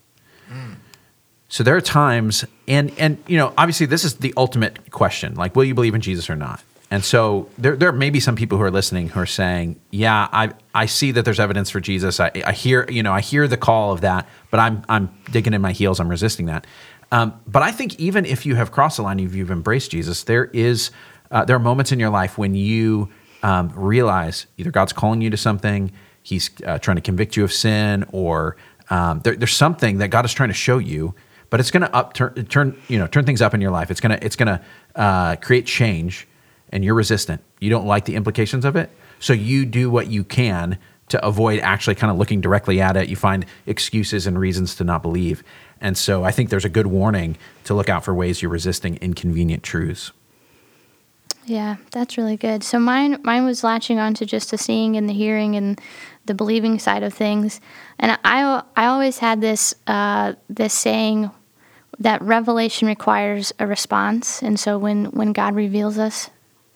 So 1.49 1.65
there 1.65 1.77
are 1.77 1.81
times, 1.81 2.45
and 2.67 2.93
and 2.99 3.17
you 3.27 3.39
know, 3.39 3.55
obviously, 3.57 3.87
this 3.87 4.05
is 4.05 4.17
the 4.17 4.35
ultimate 4.37 4.91
question: 4.91 5.35
like, 5.35 5.57
will 5.57 5.65
you 5.65 5.75
believe 5.75 5.95
in 5.95 6.03
Jesus 6.03 6.29
or 6.29 6.37
not? 6.37 6.63
And 6.91 7.05
so 7.05 7.49
there, 7.59 7.77
there 7.77 7.93
may 7.93 8.09
be 8.09 8.19
some 8.21 8.35
people 8.35 8.57
who 8.57 8.65
are 8.65 8.71
listening 8.71 9.09
who 9.09 9.21
are 9.21 9.27
saying, 9.27 9.81
"Yeah, 9.91 10.29
I, 10.31 10.53
I 10.75 10.87
see 10.87 11.11
that 11.13 11.25
there's 11.25 11.41
evidence 11.41 11.71
for 11.71 11.81
Jesus. 11.81 12.21
I, 12.21 12.31
I 12.45 12.53
hear, 12.53 12.87
you 12.91 13.03
know, 13.03 13.13
I 13.13 13.23
hear 13.23 13.49
the 13.49 13.57
call 13.57 13.93
of 13.93 14.03
that, 14.03 14.29
but 14.51 14.61
I'm, 14.61 14.85
I'm 14.89 15.11
digging 15.31 15.55
in 15.55 15.63
my 15.63 15.73
heels. 15.73 16.01
I'm 16.01 16.09
resisting 16.09 16.47
that." 16.47 16.67
Um, 17.11 17.41
but 17.47 17.63
I 17.63 17.73
think 17.73 17.99
even 17.99 18.27
if 18.27 18.45
you 18.45 18.55
have 18.55 18.71
crossed 18.71 18.99
the 18.99 19.03
line, 19.03 19.19
if 19.19 19.35
you've 19.35 19.51
embraced 19.51 19.91
Jesus, 19.91 20.25
there 20.25 20.45
is, 20.47 20.91
uh, 21.31 21.47
there 21.47 21.57
are 21.57 21.61
moments 21.61 21.93
in 21.93 21.99
your 21.99 22.11
life 22.11 22.37
when 22.37 22.55
you 22.55 23.09
um, 23.43 23.71
realize 23.75 24.47
either 24.57 24.71
God's 24.71 24.93
calling 24.93 25.21
you 25.21 25.31
to 25.31 25.37
something, 25.37 25.93
He's 26.23 26.51
uh, 26.67 26.79
trying 26.79 26.97
to 26.97 27.01
convict 27.01 27.37
you 27.37 27.45
of 27.45 27.53
sin, 27.53 28.05
or 28.13 28.57
um, 28.91 29.21
there, 29.21 29.35
there's 29.35 29.57
something 29.57 29.99
that 29.99 30.09
God 30.09 30.25
is 30.25 30.33
trying 30.33 30.51
to 30.51 30.55
show 30.55 30.79
you 30.79 31.15
but 31.51 31.61
it's 31.61 31.71
going 31.71 31.83
to 31.91 32.43
turn 32.45 32.77
you 32.89 32.99
know 32.99 33.07
turn 33.07 33.25
things 33.25 33.43
up 33.43 33.55
in 33.55 33.61
your 33.61 33.71
life. 33.71 33.91
It's 33.91 34.01
going 34.01 34.19
to 34.19 34.25
it's 34.25 34.37
going 34.37 34.49
to 34.49 34.63
uh, 34.95 35.37
create 35.37 35.67
change, 35.67 36.27
and 36.71 36.85
you're 36.85 36.95
resistant. 36.95 37.43
You 37.61 37.71
don't 37.71 37.87
like 37.87 38.05
the 38.05 38.15
implications 38.15 38.65
of 38.65 38.77
it, 38.77 38.91
so 39.19 39.33
you 39.33 39.65
do 39.65 39.91
what 39.91 40.09
you 40.09 40.25
can 40.25 40.79
to 41.09 41.25
avoid 41.25 41.61
actually 41.61 41.95
kind 41.95 42.11
of 42.11 42.19
looking 42.19 42.41
directly 42.41 42.81
at 42.81 42.97
it. 42.97 43.09
You 43.09 43.17
find 43.17 43.47
excuses 43.67 44.27
and 44.27 44.39
reasons 44.39 44.75
to 44.77 44.85
not 44.85 45.03
believe, 45.03 45.43
and 45.81 45.97
so 45.97 46.25
I 46.25 46.33
think 46.33 46.51
there's 46.51 46.67
a 46.67 46.71
good 46.71 46.87
warning 46.87 47.37
to 47.65 47.75
look 47.75 47.89
out 47.89 48.05
for 48.05 48.15
ways 48.15 48.43
you're 48.43 48.51
resisting 48.51 48.97
inconvenient 48.97 49.63
truths. 49.63 50.13
Yeah, 51.49 51.77
that's 51.93 52.19
really 52.19 52.37
good. 52.37 52.63
So 52.63 52.79
mine 52.79 53.21
mine 53.25 53.47
was 53.47 53.65
latching 53.65 53.99
on 53.99 54.13
to 54.15 54.27
just 54.27 54.51
the 54.51 54.59
seeing 54.59 54.97
and 54.97 55.09
the 55.09 55.15
hearing 55.15 55.57
and 55.57 55.81
the 56.27 56.35
believing 56.35 56.79
side 56.79 57.03
of 57.03 57.15
things. 57.15 57.61
And 57.99 58.19
I 58.23 58.63
I 58.77 58.85
always 58.87 59.19
had 59.19 59.41
this 59.41 59.75
uh, 59.87 60.35
this 60.51 60.75
saying 60.75 61.31
that 61.99 62.21
revelation 62.21 62.87
requires 62.87 63.53
a 63.59 63.67
response. 63.67 64.43
And 64.43 64.61
so 64.61 64.77
when 64.77 65.07
when 65.07 65.33
God 65.33 65.55
reveals 65.55 65.99
us 65.99 66.29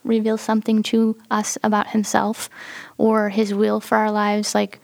reveals 0.04 0.40
something 0.40 0.82
to 0.82 1.18
us 1.30 1.58
about 1.62 1.88
himself 1.88 2.48
or 2.96 3.28
his 3.28 3.54
will 3.54 3.78
for 3.78 3.98
our 3.98 4.10
lives 4.10 4.54
like 4.54 4.80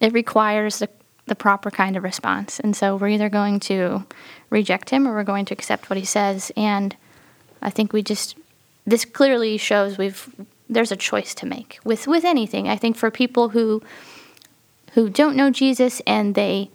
it 0.00 0.12
requires 0.12 0.80
the 0.80 0.88
the 1.26 1.34
proper 1.34 1.70
kind 1.70 1.96
of 1.96 2.02
response. 2.02 2.60
And 2.60 2.76
so 2.76 2.96
we're 2.96 3.08
either 3.08 3.30
going 3.30 3.60
to 3.60 4.04
reject 4.50 4.90
him 4.90 5.08
or 5.08 5.14
we're 5.14 5.24
going 5.24 5.46
to 5.46 5.54
accept 5.54 5.88
what 5.88 5.96
he 5.96 6.04
says 6.04 6.52
and 6.58 6.94
I 7.62 7.70
think 7.70 7.92
we 7.92 8.02
just 8.02 8.36
this 8.90 9.04
clearly 9.04 9.56
shows 9.56 9.98
we've 9.98 10.28
there's 10.68 10.92
a 10.92 10.96
choice 10.96 11.34
to 11.36 11.46
make 11.46 11.78
with 11.84 12.06
with 12.06 12.24
anything. 12.24 12.68
I 12.68 12.76
think 12.76 12.96
for 12.96 13.10
people 13.10 13.50
who 13.50 13.82
who 14.92 15.08
don't 15.08 15.36
know 15.36 15.50
Jesus 15.50 16.00
and 16.06 16.34
they 16.34 16.70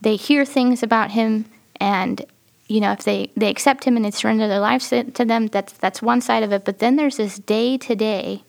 they 0.00 0.16
hear 0.16 0.44
things 0.44 0.82
about 0.82 1.12
him 1.12 1.46
and 1.80 2.24
you 2.68 2.80
know 2.80 2.92
if 2.92 3.04
they 3.04 3.30
they 3.36 3.48
accept 3.48 3.84
him 3.84 3.96
and 3.96 4.04
they 4.04 4.10
surrender 4.10 4.48
their 4.48 4.60
lives 4.60 4.88
to, 4.90 5.04
them 5.04 5.48
that's 5.48 5.72
that's 5.74 6.02
one 6.02 6.20
side 6.20 6.42
of 6.42 6.52
it. 6.52 6.64
But 6.64 6.78
then 6.78 6.96
there's 6.96 7.16
this 7.16 7.38
day 7.38 7.78
to 7.78 7.94
day 7.94 8.44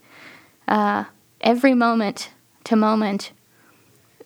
uh, 0.68 1.06
every 1.42 1.74
moment 1.74 2.32
to 2.66 2.76
moment 2.76 3.32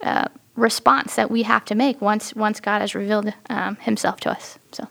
uh, 0.01 0.27
response 0.55 1.15
that 1.15 1.31
we 1.31 1.43
have 1.43 1.65
to 1.65 1.75
make 1.75 2.01
once 2.01 2.33
once 2.33 2.59
God 2.59 2.79
has 2.79 2.95
revealed 2.95 3.33
um, 3.49 3.75
himself 3.77 4.19
to 4.21 4.31
us. 4.31 4.57
So 4.71 4.87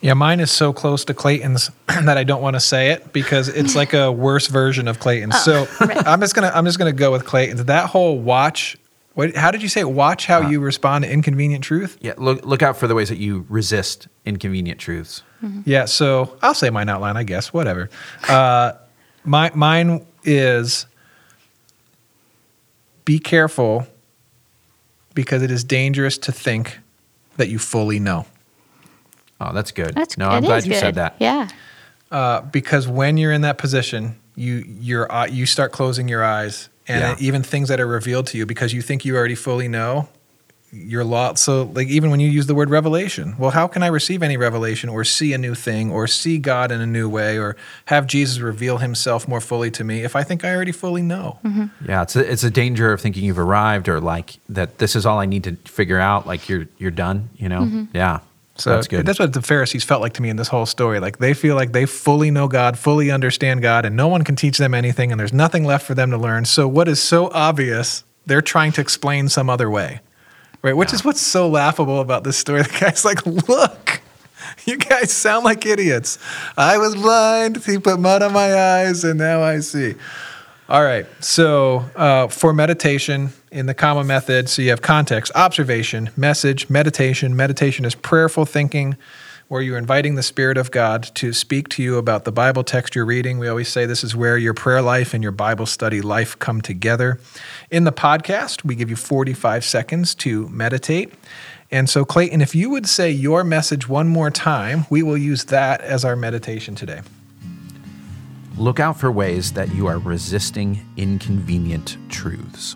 Yeah, 0.00 0.14
mine 0.14 0.38
is 0.38 0.50
so 0.50 0.72
close 0.72 1.04
to 1.06 1.14
Clayton's 1.14 1.70
that 1.86 2.16
I 2.16 2.24
don't 2.24 2.40
want 2.40 2.54
to 2.54 2.60
say 2.60 2.90
it 2.92 3.12
because 3.12 3.48
it's 3.48 3.74
like 3.74 3.94
a 3.94 4.12
worse 4.12 4.46
version 4.46 4.86
of 4.86 5.00
Clayton's. 5.00 5.42
so 5.42 5.66
right. 5.80 6.06
I'm 6.06 6.20
just 6.20 6.34
gonna 6.34 6.52
I'm 6.54 6.64
just 6.64 6.78
gonna 6.78 6.92
go 6.92 7.10
with 7.10 7.24
Clayton's. 7.24 7.64
That 7.64 7.90
whole 7.90 8.18
watch. 8.18 8.76
What, 9.14 9.34
how 9.34 9.50
did 9.50 9.62
you 9.62 9.68
say? 9.68 9.80
it? 9.80 9.90
Watch 9.90 10.26
how 10.26 10.48
you 10.48 10.60
respond 10.60 11.02
to 11.04 11.10
inconvenient 11.10 11.64
truth. 11.64 11.98
Yeah, 12.00 12.14
look 12.18 12.44
look 12.46 12.62
out 12.62 12.76
for 12.76 12.86
the 12.86 12.94
ways 12.94 13.08
that 13.08 13.18
you 13.18 13.44
resist 13.48 14.06
inconvenient 14.24 14.78
truths. 14.78 15.22
Yeah. 15.64 15.86
So 15.86 16.36
I'll 16.42 16.54
say 16.54 16.70
mine 16.70 16.88
outline. 16.88 17.16
I 17.16 17.24
guess 17.24 17.52
whatever. 17.52 17.90
Uh, 18.28 18.72
my 19.24 19.50
mine 19.54 20.06
is 20.22 20.86
be 23.04 23.18
careful 23.18 23.86
because 25.14 25.42
it 25.42 25.50
is 25.50 25.64
dangerous 25.64 26.18
to 26.18 26.30
think 26.30 26.78
that 27.38 27.48
you 27.48 27.58
fully 27.58 27.98
know. 27.98 28.26
Oh, 29.40 29.52
that's 29.52 29.70
good. 29.72 29.94
that's 29.94 30.18
no, 30.18 30.28
I'm 30.28 30.42
glad 30.42 30.64
you 30.66 30.72
good. 30.72 30.80
said 30.80 30.94
that. 30.96 31.14
yeah 31.18 31.48
uh, 32.10 32.40
because 32.40 32.88
when 32.88 33.16
you're 33.18 33.32
in 33.32 33.42
that 33.42 33.58
position, 33.58 34.16
you 34.34 34.64
you're 34.80 35.10
uh, 35.12 35.26
you 35.26 35.44
start 35.46 35.72
closing 35.72 36.08
your 36.08 36.24
eyes, 36.24 36.68
and 36.86 37.00
Yeah. 37.02 37.26
even 37.26 37.42
things 37.42 37.68
that 37.68 37.80
are 37.80 37.86
revealed 37.86 38.26
to 38.28 38.38
you 38.38 38.46
because 38.46 38.72
you 38.72 38.80
think 38.82 39.04
you 39.04 39.14
already 39.16 39.34
fully 39.34 39.68
know. 39.68 40.08
You're 40.70 41.04
lost. 41.04 41.42
So, 41.44 41.62
like, 41.62 41.88
even 41.88 42.10
when 42.10 42.20
you 42.20 42.28
use 42.30 42.46
the 42.46 42.54
word 42.54 42.68
revelation, 42.68 43.34
well, 43.38 43.50
how 43.52 43.66
can 43.68 43.82
I 43.82 43.86
receive 43.86 44.22
any 44.22 44.36
revelation 44.36 44.90
or 44.90 45.02
see 45.02 45.32
a 45.32 45.38
new 45.38 45.54
thing 45.54 45.90
or 45.90 46.06
see 46.06 46.36
God 46.36 46.70
in 46.70 46.82
a 46.82 46.86
new 46.86 47.08
way 47.08 47.38
or 47.38 47.56
have 47.86 48.06
Jesus 48.06 48.38
reveal 48.38 48.76
himself 48.76 49.26
more 49.26 49.40
fully 49.40 49.70
to 49.70 49.82
me 49.82 50.02
if 50.04 50.14
I 50.14 50.22
think 50.24 50.44
I 50.44 50.54
already 50.54 50.72
fully 50.72 51.00
know? 51.00 51.38
Yeah, 51.86 52.02
it's 52.02 52.16
a, 52.16 52.30
it's 52.32 52.44
a 52.44 52.50
danger 52.50 52.92
of 52.92 53.00
thinking 53.00 53.24
you've 53.24 53.38
arrived 53.38 53.88
or 53.88 53.98
like 53.98 54.36
that 54.50 54.76
this 54.76 54.94
is 54.94 55.06
all 55.06 55.18
I 55.18 55.24
need 55.26 55.44
to 55.44 55.56
figure 55.64 55.98
out. 55.98 56.26
Like 56.26 56.50
you're 56.50 56.66
you're 56.76 56.90
done. 56.90 57.30
You 57.38 57.48
know. 57.48 57.86
Yeah. 57.94 58.20
So 58.58 58.70
that's 58.70 58.88
good. 58.88 59.06
That's 59.06 59.20
what 59.20 59.32
the 59.32 59.42
Pharisees 59.42 59.84
felt 59.84 60.02
like 60.02 60.14
to 60.14 60.22
me 60.22 60.30
in 60.30 60.36
this 60.36 60.48
whole 60.48 60.66
story. 60.66 60.98
Like 60.98 61.18
they 61.18 61.32
feel 61.32 61.54
like 61.54 61.72
they 61.72 61.86
fully 61.86 62.30
know 62.30 62.48
God, 62.48 62.76
fully 62.78 63.10
understand 63.10 63.62
God, 63.62 63.84
and 63.84 63.96
no 63.96 64.08
one 64.08 64.24
can 64.24 64.34
teach 64.34 64.58
them 64.58 64.74
anything, 64.74 65.12
and 65.12 65.18
there's 65.18 65.32
nothing 65.32 65.64
left 65.64 65.86
for 65.86 65.94
them 65.94 66.10
to 66.10 66.18
learn. 66.18 66.44
So 66.44 66.66
what 66.66 66.88
is 66.88 67.00
so 67.00 67.30
obvious, 67.30 68.04
they're 68.26 68.42
trying 68.42 68.72
to 68.72 68.80
explain 68.80 69.28
some 69.28 69.48
other 69.48 69.70
way. 69.70 70.00
Right? 70.60 70.76
Which 70.76 70.92
is 70.92 71.04
what's 71.04 71.20
so 71.20 71.48
laughable 71.48 72.00
about 72.00 72.24
this 72.24 72.36
story. 72.36 72.62
The 72.64 72.78
guy's 72.80 73.04
like, 73.04 73.24
look, 73.24 74.00
you 74.64 74.76
guys 74.76 75.12
sound 75.12 75.44
like 75.44 75.64
idiots. 75.64 76.18
I 76.56 76.78
was 76.78 76.96
blind, 76.96 77.64
he 77.64 77.78
put 77.78 78.00
mud 78.00 78.22
on 78.22 78.32
my 78.32 78.54
eyes, 78.54 79.04
and 79.04 79.18
now 79.18 79.40
I 79.40 79.60
see. 79.60 79.94
All 80.68 80.82
right. 80.82 81.06
So 81.24 81.78
uh, 81.96 82.28
for 82.28 82.52
meditation 82.52 83.30
in 83.50 83.64
the 83.64 83.72
comma 83.72 84.04
method, 84.04 84.50
so 84.50 84.60
you 84.60 84.68
have 84.68 84.82
context, 84.82 85.32
observation, 85.34 86.10
message, 86.14 86.68
meditation. 86.68 87.34
Meditation 87.34 87.86
is 87.86 87.94
prayerful 87.94 88.44
thinking, 88.44 88.94
where 89.48 89.62
you're 89.62 89.78
inviting 89.78 90.14
the 90.14 90.22
Spirit 90.22 90.58
of 90.58 90.70
God 90.70 91.04
to 91.14 91.32
speak 91.32 91.70
to 91.70 91.82
you 91.82 91.96
about 91.96 92.24
the 92.24 92.32
Bible 92.32 92.62
text 92.64 92.94
you're 92.94 93.06
reading. 93.06 93.38
We 93.38 93.48
always 93.48 93.68
say 93.68 93.86
this 93.86 94.04
is 94.04 94.14
where 94.14 94.36
your 94.36 94.52
prayer 94.52 94.82
life 94.82 95.14
and 95.14 95.22
your 95.22 95.32
Bible 95.32 95.64
study 95.64 96.02
life 96.02 96.38
come 96.38 96.60
together. 96.60 97.18
In 97.70 97.84
the 97.84 97.92
podcast, 97.92 98.62
we 98.62 98.74
give 98.74 98.90
you 98.90 98.96
45 98.96 99.64
seconds 99.64 100.14
to 100.16 100.50
meditate. 100.50 101.14
And 101.70 101.88
so, 101.88 102.04
Clayton, 102.04 102.42
if 102.42 102.54
you 102.54 102.68
would 102.68 102.86
say 102.86 103.10
your 103.10 103.42
message 103.42 103.88
one 103.88 104.08
more 104.08 104.30
time, 104.30 104.84
we 104.90 105.02
will 105.02 105.16
use 105.16 105.46
that 105.46 105.80
as 105.80 106.04
our 106.04 106.14
meditation 106.14 106.74
today. 106.74 107.00
Look 108.58 108.80
out 108.80 108.98
for 108.98 109.12
ways 109.12 109.52
that 109.52 109.72
you 109.72 109.86
are 109.86 110.00
resisting 110.00 110.84
inconvenient 110.96 111.96
truths. 112.08 112.74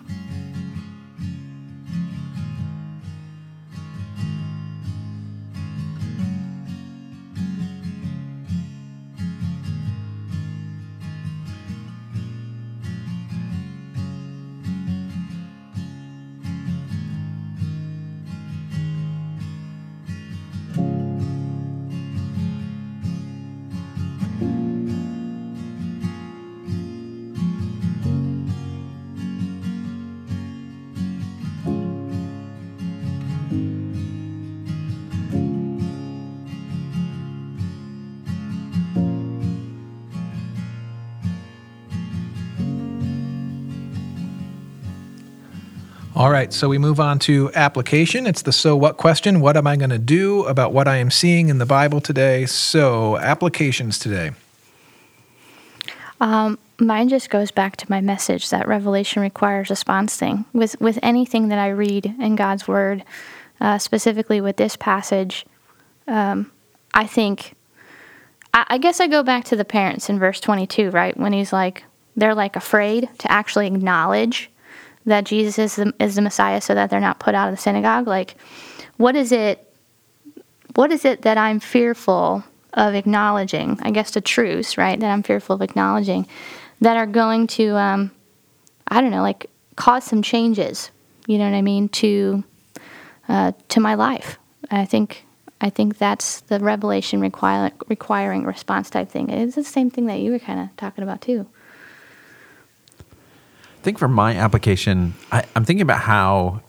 All 46.23 46.31
right, 46.31 46.53
so 46.53 46.69
we 46.69 46.77
move 46.77 47.01
on 47.01 47.19
to 47.19 47.51
application. 47.53 48.25
It's 48.27 48.43
the 48.43 48.53
so 48.53 48.77
what 48.77 48.95
question. 48.95 49.41
What 49.41 49.57
am 49.57 49.67
I 49.67 49.75
going 49.75 49.89
to 49.89 49.99
do 49.99 50.45
about 50.45 50.71
what 50.71 50.87
I 50.87 50.95
am 50.95 51.11
seeing 51.11 51.49
in 51.49 51.57
the 51.57 51.65
Bible 51.65 51.99
today? 51.99 52.45
So, 52.45 53.17
applications 53.17 53.99
today. 53.99 54.31
Mine 56.79 57.09
just 57.09 57.29
goes 57.29 57.51
back 57.51 57.75
to 57.75 57.85
my 57.89 57.99
message 57.99 58.51
that 58.51 58.69
revelation 58.69 59.21
requires 59.21 59.69
response 59.69 60.15
thing. 60.15 60.45
With 60.53 60.79
with 60.79 60.97
anything 61.03 61.49
that 61.49 61.59
I 61.59 61.67
read 61.67 62.05
in 62.05 62.37
God's 62.37 62.69
Word, 62.69 63.03
uh, 63.59 63.77
specifically 63.77 64.39
with 64.39 64.55
this 64.55 64.77
passage, 64.77 65.45
um, 66.07 66.53
I 66.93 67.05
think. 67.05 67.53
I, 68.53 68.65
I 68.69 68.77
guess 68.77 69.01
I 69.01 69.07
go 69.07 69.23
back 69.23 69.43
to 69.45 69.57
the 69.57 69.65
parents 69.65 70.09
in 70.09 70.19
verse 70.19 70.39
twenty 70.39 70.67
two, 70.67 70.89
right? 70.91 71.17
When 71.17 71.33
he's 71.33 71.51
like, 71.51 71.83
they're 72.15 72.33
like 72.33 72.55
afraid 72.55 73.09
to 73.17 73.29
actually 73.29 73.67
acknowledge 73.67 74.49
that 75.05 75.25
Jesus 75.25 75.59
is 75.59 75.75
the, 75.75 75.93
is 75.99 76.15
the 76.15 76.21
Messiah, 76.21 76.61
so 76.61 76.73
that 76.73 76.89
they're 76.89 76.99
not 76.99 77.19
put 77.19 77.35
out 77.35 77.49
of 77.49 77.55
the 77.55 77.61
synagogue. 77.61 78.07
Like, 78.07 78.35
what 78.97 79.15
is 79.15 79.31
it? 79.31 79.69
What 80.75 80.91
is 80.91 81.05
it 81.05 81.21
that 81.21 81.37
I'm 81.37 81.59
fearful 81.59 82.43
of 82.73 82.95
acknowledging? 82.95 83.79
I 83.83 83.91
guess 83.91 84.11
the 84.11 84.21
truths, 84.21 84.77
right? 84.77 84.99
That 84.99 85.11
I'm 85.11 85.23
fearful 85.23 85.55
of 85.55 85.61
acknowledging 85.61 86.27
that 86.81 86.97
are 86.97 87.05
going 87.05 87.47
to, 87.47 87.77
um, 87.77 88.11
I 88.87 89.01
don't 89.01 89.11
know, 89.11 89.21
like 89.21 89.49
cause 89.75 90.03
some 90.03 90.21
changes. 90.21 90.91
You 91.27 91.37
know 91.37 91.45
what 91.45 91.55
I 91.55 91.61
mean 91.61 91.89
to 91.89 92.43
uh, 93.29 93.51
to 93.69 93.79
my 93.79 93.95
life. 93.95 94.37
I 94.71 94.85
think 94.85 95.25
I 95.61 95.69
think 95.69 95.97
that's 95.97 96.41
the 96.41 96.59
revelation 96.59 97.21
require, 97.21 97.71
requiring 97.87 98.43
response 98.43 98.89
type 98.89 99.09
thing. 99.09 99.29
It's 99.29 99.55
the 99.55 99.63
same 99.63 99.89
thing 99.89 100.07
that 100.07 100.19
you 100.19 100.31
were 100.31 100.39
kind 100.39 100.59
of 100.59 100.75
talking 100.75 101.03
about 101.03 101.21
too. 101.21 101.47
Think 103.83 103.99
for 103.99 104.07
my 104.07 104.35
application, 104.35 105.13
I, 105.31 105.43
I'm 105.55 105.65
thinking 105.65 105.81
about 105.81 105.99
how 105.99 106.61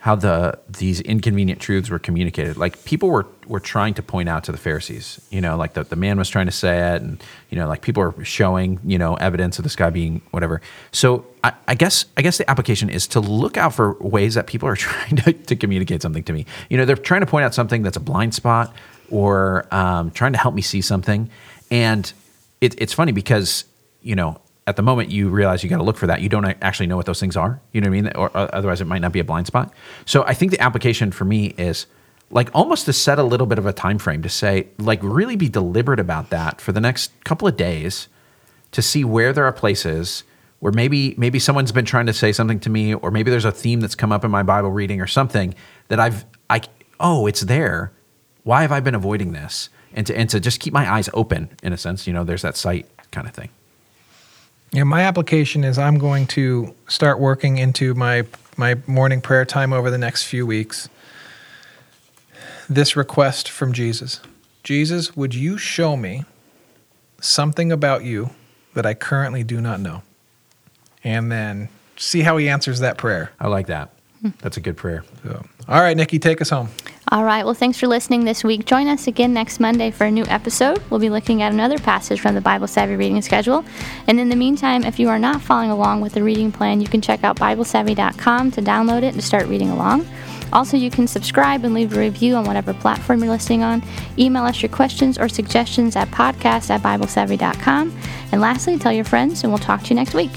how 0.00 0.14
the 0.14 0.58
these 0.68 1.00
inconvenient 1.00 1.60
truths 1.60 1.90
were 1.90 1.98
communicated. 1.98 2.56
Like 2.56 2.84
people 2.84 3.10
were 3.10 3.26
were 3.46 3.60
trying 3.60 3.94
to 3.94 4.02
point 4.02 4.28
out 4.28 4.42
to 4.44 4.52
the 4.52 4.58
Pharisees, 4.58 5.20
you 5.30 5.40
know, 5.40 5.56
like 5.56 5.74
the, 5.74 5.84
the 5.84 5.96
man 5.96 6.18
was 6.18 6.28
trying 6.28 6.46
to 6.46 6.52
say 6.52 6.94
it, 6.94 7.02
and 7.02 7.22
you 7.50 7.58
know, 7.58 7.68
like 7.68 7.82
people 7.82 8.02
were 8.02 8.24
showing, 8.24 8.80
you 8.84 8.98
know, 8.98 9.14
evidence 9.16 9.58
of 9.58 9.64
this 9.64 9.76
guy 9.76 9.90
being 9.90 10.20
whatever. 10.30 10.60
So 10.92 11.26
I, 11.44 11.52
I 11.68 11.74
guess 11.74 12.06
I 12.16 12.22
guess 12.22 12.38
the 12.38 12.48
application 12.50 12.90
is 12.90 13.06
to 13.08 13.20
look 13.20 13.56
out 13.56 13.74
for 13.74 13.94
ways 14.00 14.34
that 14.34 14.46
people 14.46 14.68
are 14.68 14.76
trying 14.88 15.16
to, 15.16 15.32
to 15.32 15.56
communicate 15.56 16.02
something 16.02 16.24
to 16.24 16.32
me. 16.32 16.46
You 16.70 16.76
know, 16.76 16.84
they're 16.84 16.96
trying 16.96 17.20
to 17.20 17.26
point 17.26 17.44
out 17.44 17.54
something 17.54 17.82
that's 17.82 17.96
a 17.96 18.00
blind 18.00 18.34
spot 18.34 18.74
or 19.10 19.66
um, 19.72 20.10
trying 20.10 20.32
to 20.32 20.38
help 20.38 20.54
me 20.54 20.62
see 20.62 20.80
something, 20.80 21.30
and 21.70 22.12
it, 22.60 22.80
it's 22.80 22.92
funny 22.92 23.12
because 23.12 23.64
you 24.00 24.16
know 24.16 24.40
at 24.68 24.76
the 24.76 24.82
moment 24.82 25.10
you 25.10 25.28
realize 25.28 25.64
you 25.64 25.70
got 25.70 25.78
to 25.78 25.82
look 25.82 25.96
for 25.96 26.06
that. 26.06 26.20
You 26.20 26.28
don't 26.28 26.44
actually 26.62 26.86
know 26.86 26.96
what 26.96 27.06
those 27.06 27.20
things 27.20 27.36
are 27.36 27.60
you 27.72 27.80
know 27.80 27.90
what 27.90 27.98
i 27.98 28.00
mean? 28.02 28.12
Or 28.14 28.36
uh, 28.36 28.48
otherwise 28.52 28.80
it 28.80 28.86
might 28.86 29.00
not 29.00 29.12
be 29.12 29.20
a 29.20 29.24
blind 29.24 29.46
spot. 29.46 29.72
So 30.04 30.24
i 30.24 30.34
think 30.34 30.52
the 30.52 30.60
application 30.60 31.10
for 31.10 31.24
me 31.24 31.54
is 31.56 31.86
like 32.30 32.50
almost 32.54 32.84
to 32.86 32.92
set 32.92 33.18
a 33.18 33.22
little 33.22 33.46
bit 33.46 33.58
of 33.58 33.66
a 33.66 33.72
time 33.72 33.98
frame 33.98 34.22
to 34.22 34.28
say 34.28 34.68
like 34.78 35.00
really 35.02 35.36
be 35.36 35.48
deliberate 35.48 36.00
about 36.00 36.30
that 36.30 36.60
for 36.60 36.72
the 36.72 36.80
next 36.80 37.12
couple 37.24 37.48
of 37.48 37.56
days 37.56 38.08
to 38.72 38.82
see 38.82 39.02
where 39.04 39.32
there 39.32 39.44
are 39.46 39.52
places 39.52 40.24
where 40.60 40.72
maybe 40.72 41.14
maybe 41.16 41.38
someone's 41.38 41.72
been 41.72 41.84
trying 41.84 42.06
to 42.06 42.12
say 42.12 42.32
something 42.32 42.60
to 42.60 42.70
me 42.70 42.94
or 42.94 43.10
maybe 43.10 43.30
there's 43.30 43.46
a 43.46 43.52
theme 43.52 43.80
that's 43.80 43.94
come 43.94 44.12
up 44.12 44.24
in 44.24 44.30
my 44.30 44.42
bible 44.42 44.70
reading 44.70 45.00
or 45.00 45.06
something 45.06 45.54
that 45.88 45.98
i've 45.98 46.24
i 46.50 46.60
oh 47.00 47.26
it's 47.26 47.42
there. 47.42 47.92
Why 48.44 48.62
have 48.62 48.72
i 48.72 48.80
been 48.80 48.94
avoiding 48.94 49.32
this? 49.32 49.70
And 49.94 50.06
to 50.06 50.16
and 50.16 50.28
to 50.30 50.40
just 50.40 50.60
keep 50.60 50.72
my 50.72 50.90
eyes 50.90 51.08
open 51.14 51.50
in 51.62 51.72
a 51.72 51.78
sense 51.78 52.06
you 52.06 52.12
know 52.12 52.24
there's 52.24 52.42
that 52.42 52.56
sight 52.56 52.86
kind 53.10 53.26
of 53.26 53.34
thing 53.34 53.48
Yeah, 54.72 54.84
my 54.84 55.02
application 55.02 55.64
is 55.64 55.78
I'm 55.78 55.98
going 55.98 56.26
to 56.28 56.74
start 56.88 57.18
working 57.18 57.58
into 57.58 57.94
my 57.94 58.24
my 58.56 58.76
morning 58.86 59.20
prayer 59.20 59.44
time 59.44 59.72
over 59.72 59.90
the 59.90 59.98
next 59.98 60.24
few 60.24 60.46
weeks. 60.46 60.88
This 62.68 62.96
request 62.96 63.48
from 63.50 63.72
Jesus. 63.72 64.20
Jesus, 64.62 65.16
would 65.16 65.34
you 65.34 65.56
show 65.56 65.96
me 65.96 66.24
something 67.20 67.72
about 67.72 68.04
you 68.04 68.30
that 68.74 68.84
I 68.84 68.94
currently 68.94 69.42
do 69.44 69.60
not 69.60 69.80
know? 69.80 70.02
And 71.02 71.32
then 71.32 71.68
see 71.96 72.20
how 72.22 72.36
he 72.36 72.48
answers 72.48 72.80
that 72.80 72.98
prayer. 72.98 73.30
i 73.40 73.46
like 73.48 73.66
that 73.68 73.90
that's 74.40 74.56
a 74.56 74.60
good 74.60 74.76
prayer 74.76 75.04
So, 75.22 75.44
all 75.68 75.80
right, 75.80 75.96
Nikki, 75.96 76.18
take 76.18 76.40
us 76.40 76.50
home. 76.50 76.68
All 77.10 77.24
right. 77.24 77.42
Well, 77.42 77.54
thanks 77.54 77.78
for 77.78 77.86
listening 77.86 78.24
this 78.24 78.44
week. 78.44 78.66
Join 78.66 78.86
us 78.86 79.06
again 79.06 79.32
next 79.32 79.60
Monday 79.60 79.90
for 79.90 80.04
a 80.04 80.10
new 80.10 80.24
episode. 80.26 80.82
We'll 80.90 81.00
be 81.00 81.08
looking 81.08 81.40
at 81.40 81.52
another 81.52 81.78
passage 81.78 82.20
from 82.20 82.34
the 82.34 82.40
Bible 82.42 82.66
Savvy 82.66 82.96
reading 82.96 83.22
schedule. 83.22 83.64
And 84.06 84.20
in 84.20 84.28
the 84.28 84.36
meantime, 84.36 84.84
if 84.84 84.98
you 84.98 85.08
are 85.08 85.18
not 85.18 85.40
following 85.40 85.70
along 85.70 86.02
with 86.02 86.12
the 86.12 86.22
reading 86.22 86.52
plan, 86.52 86.82
you 86.82 86.86
can 86.86 87.00
check 87.00 87.24
out 87.24 87.36
BibleSavvy.com 87.36 88.50
to 88.50 88.60
download 88.60 89.04
it 89.04 89.14
and 89.14 89.24
start 89.24 89.46
reading 89.46 89.70
along. 89.70 90.06
Also, 90.52 90.76
you 90.76 90.90
can 90.90 91.06
subscribe 91.06 91.64
and 91.64 91.72
leave 91.72 91.96
a 91.96 92.00
review 92.00 92.34
on 92.34 92.44
whatever 92.44 92.74
platform 92.74 93.20
you're 93.20 93.32
listening 93.32 93.62
on. 93.62 93.82
Email 94.18 94.44
us 94.44 94.60
your 94.62 94.70
questions 94.70 95.18
or 95.18 95.30
suggestions 95.30 95.96
at 95.96 96.08
podcast 96.08 96.68
at 96.68 96.82
BibleSavvy.com. 96.82 97.98
And 98.32 98.40
lastly, 98.42 98.78
tell 98.78 98.92
your 98.92 99.04
friends, 99.04 99.44
and 99.44 99.52
we'll 99.52 99.58
talk 99.58 99.82
to 99.84 99.88
you 99.90 99.96
next 99.96 100.12
week. 100.12 100.32